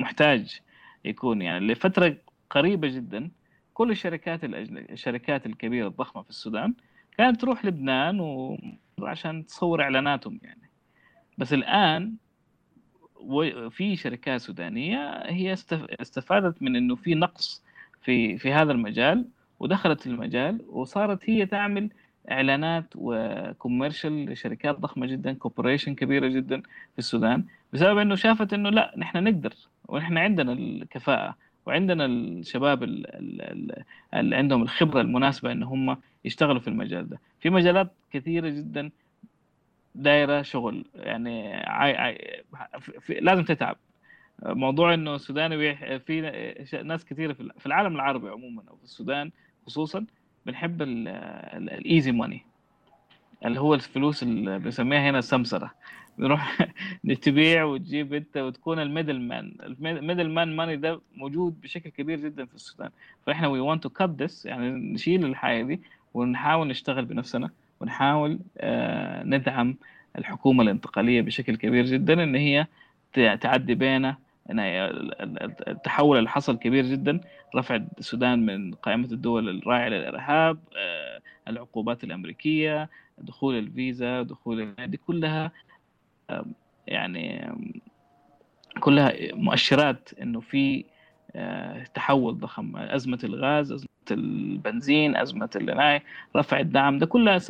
محتاج 0.00 0.60
يكون. 1.04 1.42
يعني 1.42 1.66
لفترة 1.66 2.16
قريبة 2.50 2.88
جدا 2.88 3.30
كل 3.74 3.90
الشركات 3.90 4.44
الشركات 4.44 5.46
الكبيرة 5.46 5.88
الضخمة 5.88 6.22
في 6.22 6.30
السودان 6.30 6.74
كانت 7.18 7.40
تروح 7.40 7.64
لبنان 7.64 8.20
وعشان 9.00 9.46
تصور 9.46 9.82
إعلاناتهم 9.82 10.40
يعني. 10.42 10.70
بس 11.38 11.52
الآن 11.52 12.14
وفي 13.16 13.96
شركات 13.96 14.40
سودانية 14.40 15.22
هي 15.26 15.52
استفادت 16.00 16.62
من 16.62 16.76
إنه 16.76 16.96
في 16.96 17.14
نقص 17.14 17.62
في 18.02 18.38
في 18.38 18.52
هذا 18.52 18.72
المجال 18.72 19.28
ودخلت 19.60 20.06
المجال 20.06 20.62
وصارت 20.68 21.30
هي 21.30 21.46
تعمل 21.46 21.90
إعلانات 22.30 22.84
و 22.94 23.06
commercial 23.06 24.24
لشركات 24.32 24.78
ضخمة 24.80 25.06
جدا 25.06 25.32
corporation 25.32 25.94
كبيرة 25.94 26.28
جدا 26.28 26.60
في 26.92 26.98
السودان 26.98 27.44
بسبب 27.72 27.98
إنه 27.98 28.14
شافت 28.14 28.52
إنه 28.52 28.70
لا 28.70 28.94
نحن 28.98 29.24
نقدر 29.24 29.54
ونحن 29.88 30.18
عندنا 30.18 30.52
الكفاءة 30.52 31.36
وعندنا 31.66 32.06
الشباب 32.06 32.82
اللي 32.82 33.84
عندهم 34.36 34.62
الخبرة 34.62 35.00
المناسبة 35.00 35.52
إن 35.52 35.62
هم 35.62 35.96
يشتغلوا 36.24 36.60
في 36.60 36.68
المجال 36.68 37.08
ده. 37.08 37.20
في 37.40 37.50
مجالات 37.50 37.92
كثيرة 38.12 38.48
جدا 38.48 38.90
دايرة 39.94 40.42
شغل 40.42 40.84
يعني 40.94 41.54
عاي 41.54 41.96
عاي 41.96 42.44
لازم 43.08 43.44
تتعب. 43.44 43.76
موضوع 44.42 44.94
إنه 44.94 45.14
السوداني 45.14 45.76
في 45.98 46.20
ناس 46.84 47.04
كثيره 47.04 47.32
في 47.32 47.66
العالم 47.66 47.94
العربي 47.94 48.28
عموما 48.28 48.62
أو 48.70 48.76
في 48.76 48.84
السودان 48.84 49.30
خصوصا 49.66 50.06
بنحب 50.46 50.82
ال 50.82 51.08
easy 51.08 52.12
money 52.12 52.44
اللي 53.46 53.60
هو 53.60 53.74
الفلوس 53.74 54.22
اللي 54.22 54.58
بنسميها 54.58 55.10
هنا 55.10 55.18
السمسرة. 55.18 55.70
نروح 56.18 56.58
تبيع 57.22 57.64
وتجيب 57.64 58.14
أنت 58.14 58.36
وتكون 58.36 58.78
ال 58.78 58.84
middle 58.84 59.20
man 59.20 59.56
ال 59.62 59.72
middle 59.72 60.30
man 60.30 60.56
money 60.56 60.76
ده 60.76 61.00
موجود 61.16 61.60
بشكل 61.60 61.90
كبير 61.90 62.20
جدا 62.20 62.44
في 62.46 62.54
السودان. 62.54 62.90
فإحنا 63.26 63.48
we 63.48 63.60
want 63.60 63.82
to 63.82 63.88
cut 63.88 64.10
this 64.22 64.46
يعني 64.46 64.70
نشيل 64.70 65.24
الحاجة 65.24 65.62
دي 65.62 65.80
ونحاول 66.14 66.68
نشتغل 66.68 67.04
بنفسنا 67.04 67.50
ونحاول 67.80 68.38
آه 68.58 69.24
ندعم 69.24 69.76
الحكومة 70.18 70.62
الانتقالية 70.62 71.22
بشكل 71.22 71.56
كبير 71.56 71.84
جدا 71.86 72.22
إن 72.22 72.34
هي 72.34 72.66
تعدي 73.14 73.74
بينا 73.74 74.16
التحول 74.50 76.18
اللي 76.18 76.28
حصل 76.28 76.58
كبير 76.58 76.84
جدا 76.86 77.20
رفع 77.56 77.80
السودان 77.98 78.46
من 78.46 78.74
قائمة 78.74 79.06
الدول 79.12 79.48
الراعية 79.48 79.88
للإرهاب 79.88 80.58
آه، 80.76 81.20
العقوبات 81.48 82.04
الأمريكية 82.04 82.88
دخول 83.18 83.58
الفيزا 83.58 84.22
دخول 84.22 84.74
دي 84.86 84.96
كلها 84.96 85.52
يعني 86.86 87.52
كلها 88.80 89.12
مؤشرات 89.34 90.10
إنه 90.22 90.40
في 90.40 90.84
آه، 91.36 91.84
تحول 91.94 92.38
ضخم. 92.38 92.76
أزمة 92.76 93.18
الغاز 93.24 93.72
أزمة 93.72 93.88
البنزين 94.10 95.16
أزمة 95.16 95.50
العناية 95.56 96.02
رفع 96.36 96.60
الدعم 96.60 96.98
ده 96.98 97.06
كلها 97.06 97.40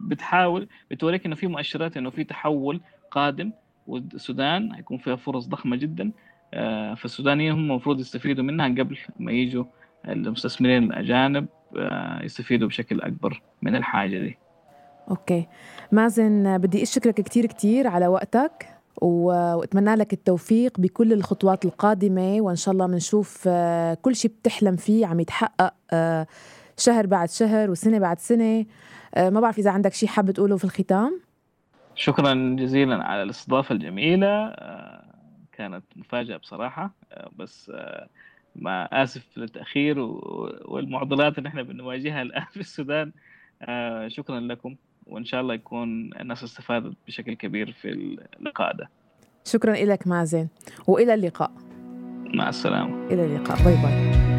بتحاول 0.00 0.68
بتوريك 0.90 1.26
إنه 1.26 1.34
في 1.34 1.46
مؤشرات 1.46 1.96
إنه 1.96 2.10
في 2.10 2.24
تحول 2.24 2.80
قادم. 3.10 3.52
والسودان 3.90 4.72
هيكون 4.72 4.98
فيها 4.98 5.16
فرص 5.16 5.46
ضخمة 5.46 5.76
جدا. 5.76 6.12
آه، 6.54 6.94
فالسودانيين 6.94 7.52
هم 7.52 7.70
المفروض 7.70 8.00
يستفيدوا 8.00 8.44
منها 8.44 8.68
قبل 8.68 8.98
ما 9.18 9.32
يجوا 9.32 9.64
المستثمرين 10.08 10.84
الأجانب 10.84 11.46
آه، 11.76 12.24
يستفيدوا 12.24 12.68
بشكل 12.68 13.00
أكبر 13.00 13.42
من 13.62 13.76
الحاجة 13.76 14.18
دي. 14.18 14.38
أوكي. 15.10 15.46
مازن 15.92 16.58
بدي 16.58 16.82
أشكرك 16.82 17.14
كثير 17.14 17.46
كثير 17.46 17.86
على 17.86 18.06
وقتك 18.06 18.68
وأتمنى 19.02 19.94
لك 19.94 20.12
التوفيق 20.12 20.80
بكل 20.80 21.12
الخطوات 21.12 21.64
القادمة 21.64 22.40
وإن 22.40 22.56
شاء 22.56 22.72
الله 22.72 22.86
بنشوف 22.86 23.44
آه، 23.46 23.94
كل 23.94 24.16
شيء 24.16 24.30
بتحلم 24.30 24.76
فيه 24.76 25.06
عم 25.06 25.20
يتحقق 25.20 25.74
شهر 26.76 27.06
بعد 27.06 27.28
شهر 27.28 27.70
وسنة 27.70 27.98
بعد 27.98 28.18
سنة. 28.18 28.66
ما 29.16 29.40
بعرف 29.40 29.58
إذا 29.58 29.70
عندك 29.70 29.92
شيء 29.92 30.08
حابب 30.08 30.30
تقوله 30.30 30.56
في 30.56 30.64
الختام. 30.64 31.20
شكرا 32.00 32.56
جزيلا 32.58 33.04
على 33.04 33.22
الاستضافة 33.22 33.74
الجميلة. 33.74 34.54
كانت 35.52 35.84
مفاجأة 35.96 36.36
بصراحة. 36.36 36.90
بس 37.36 37.72
ما 38.56 39.02
آسف 39.02 39.38
للتأخير 39.38 39.98
والمعضلات 40.64 41.38
اللي 41.38 41.48
إحنا 41.48 41.62
بنواجهها 41.62 42.22
الآن 42.22 42.44
في 42.52 42.60
السودان. 42.60 43.12
شكرا 44.08 44.40
لكم. 44.40 44.76
وإن 45.06 45.24
شاء 45.24 45.40
الله 45.40 45.54
يكون 45.54 46.10
الناس 46.20 46.44
استفادت 46.44 46.96
بشكل 47.06 47.34
كبير 47.34 47.72
في 47.72 47.88
اللقاء 48.38 48.76
ده. 48.76 48.88
شكرا 49.44 49.74
لك 49.74 50.06
مازن. 50.06 50.48
وإلى 50.86 51.14
اللقاء. 51.14 51.52
مع 52.34 52.48
السلامة. 52.48 53.06
إلى 53.06 53.24
اللقاء. 53.24 53.64
bye 53.64 53.74
bye. 53.82 54.29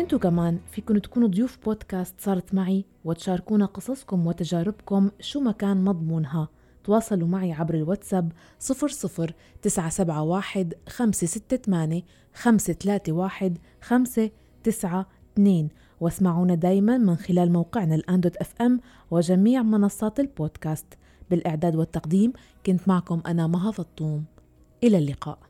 انتو 0.00 0.18
كمان 0.18 0.58
فيكن 0.70 1.02
تكونوا 1.02 1.28
ضيوف 1.28 1.58
بودكاست 1.64 2.20
صارت 2.20 2.54
معي 2.54 2.84
وتشاركونا 3.04 3.66
قصصكم 3.66 4.26
وتجاربكم 4.26 5.10
شو 5.20 5.40
ما 5.40 5.52
كان 5.52 5.84
مضمونها. 5.84 6.48
تواصلوا 6.84 7.28
معي 7.28 7.52
عبر 7.52 7.74
الواتساب 7.74 8.32
00 8.58 9.28
971 9.62 10.72
568 10.88 12.02
531 12.34 13.54
592 13.80 15.68
واسمعونا 16.00 16.54
دايما 16.54 16.98
من 16.98 17.16
خلال 17.16 17.52
موقعنا 17.52 17.94
الآن 17.94 18.20
dot 18.20 18.36
FM 18.36 18.80
وجميع 19.10 19.62
منصات 19.62 20.20
البودكاست. 20.20 20.86
بالإعداد 21.30 21.76
والتقديم 21.76 22.32
كنت 22.66 22.88
معكم 22.88 23.22
أنا 23.26 23.46
مها 23.46 23.70
فطوم. 23.70 24.24
إلى 24.84 24.98
اللقاء. 24.98 25.49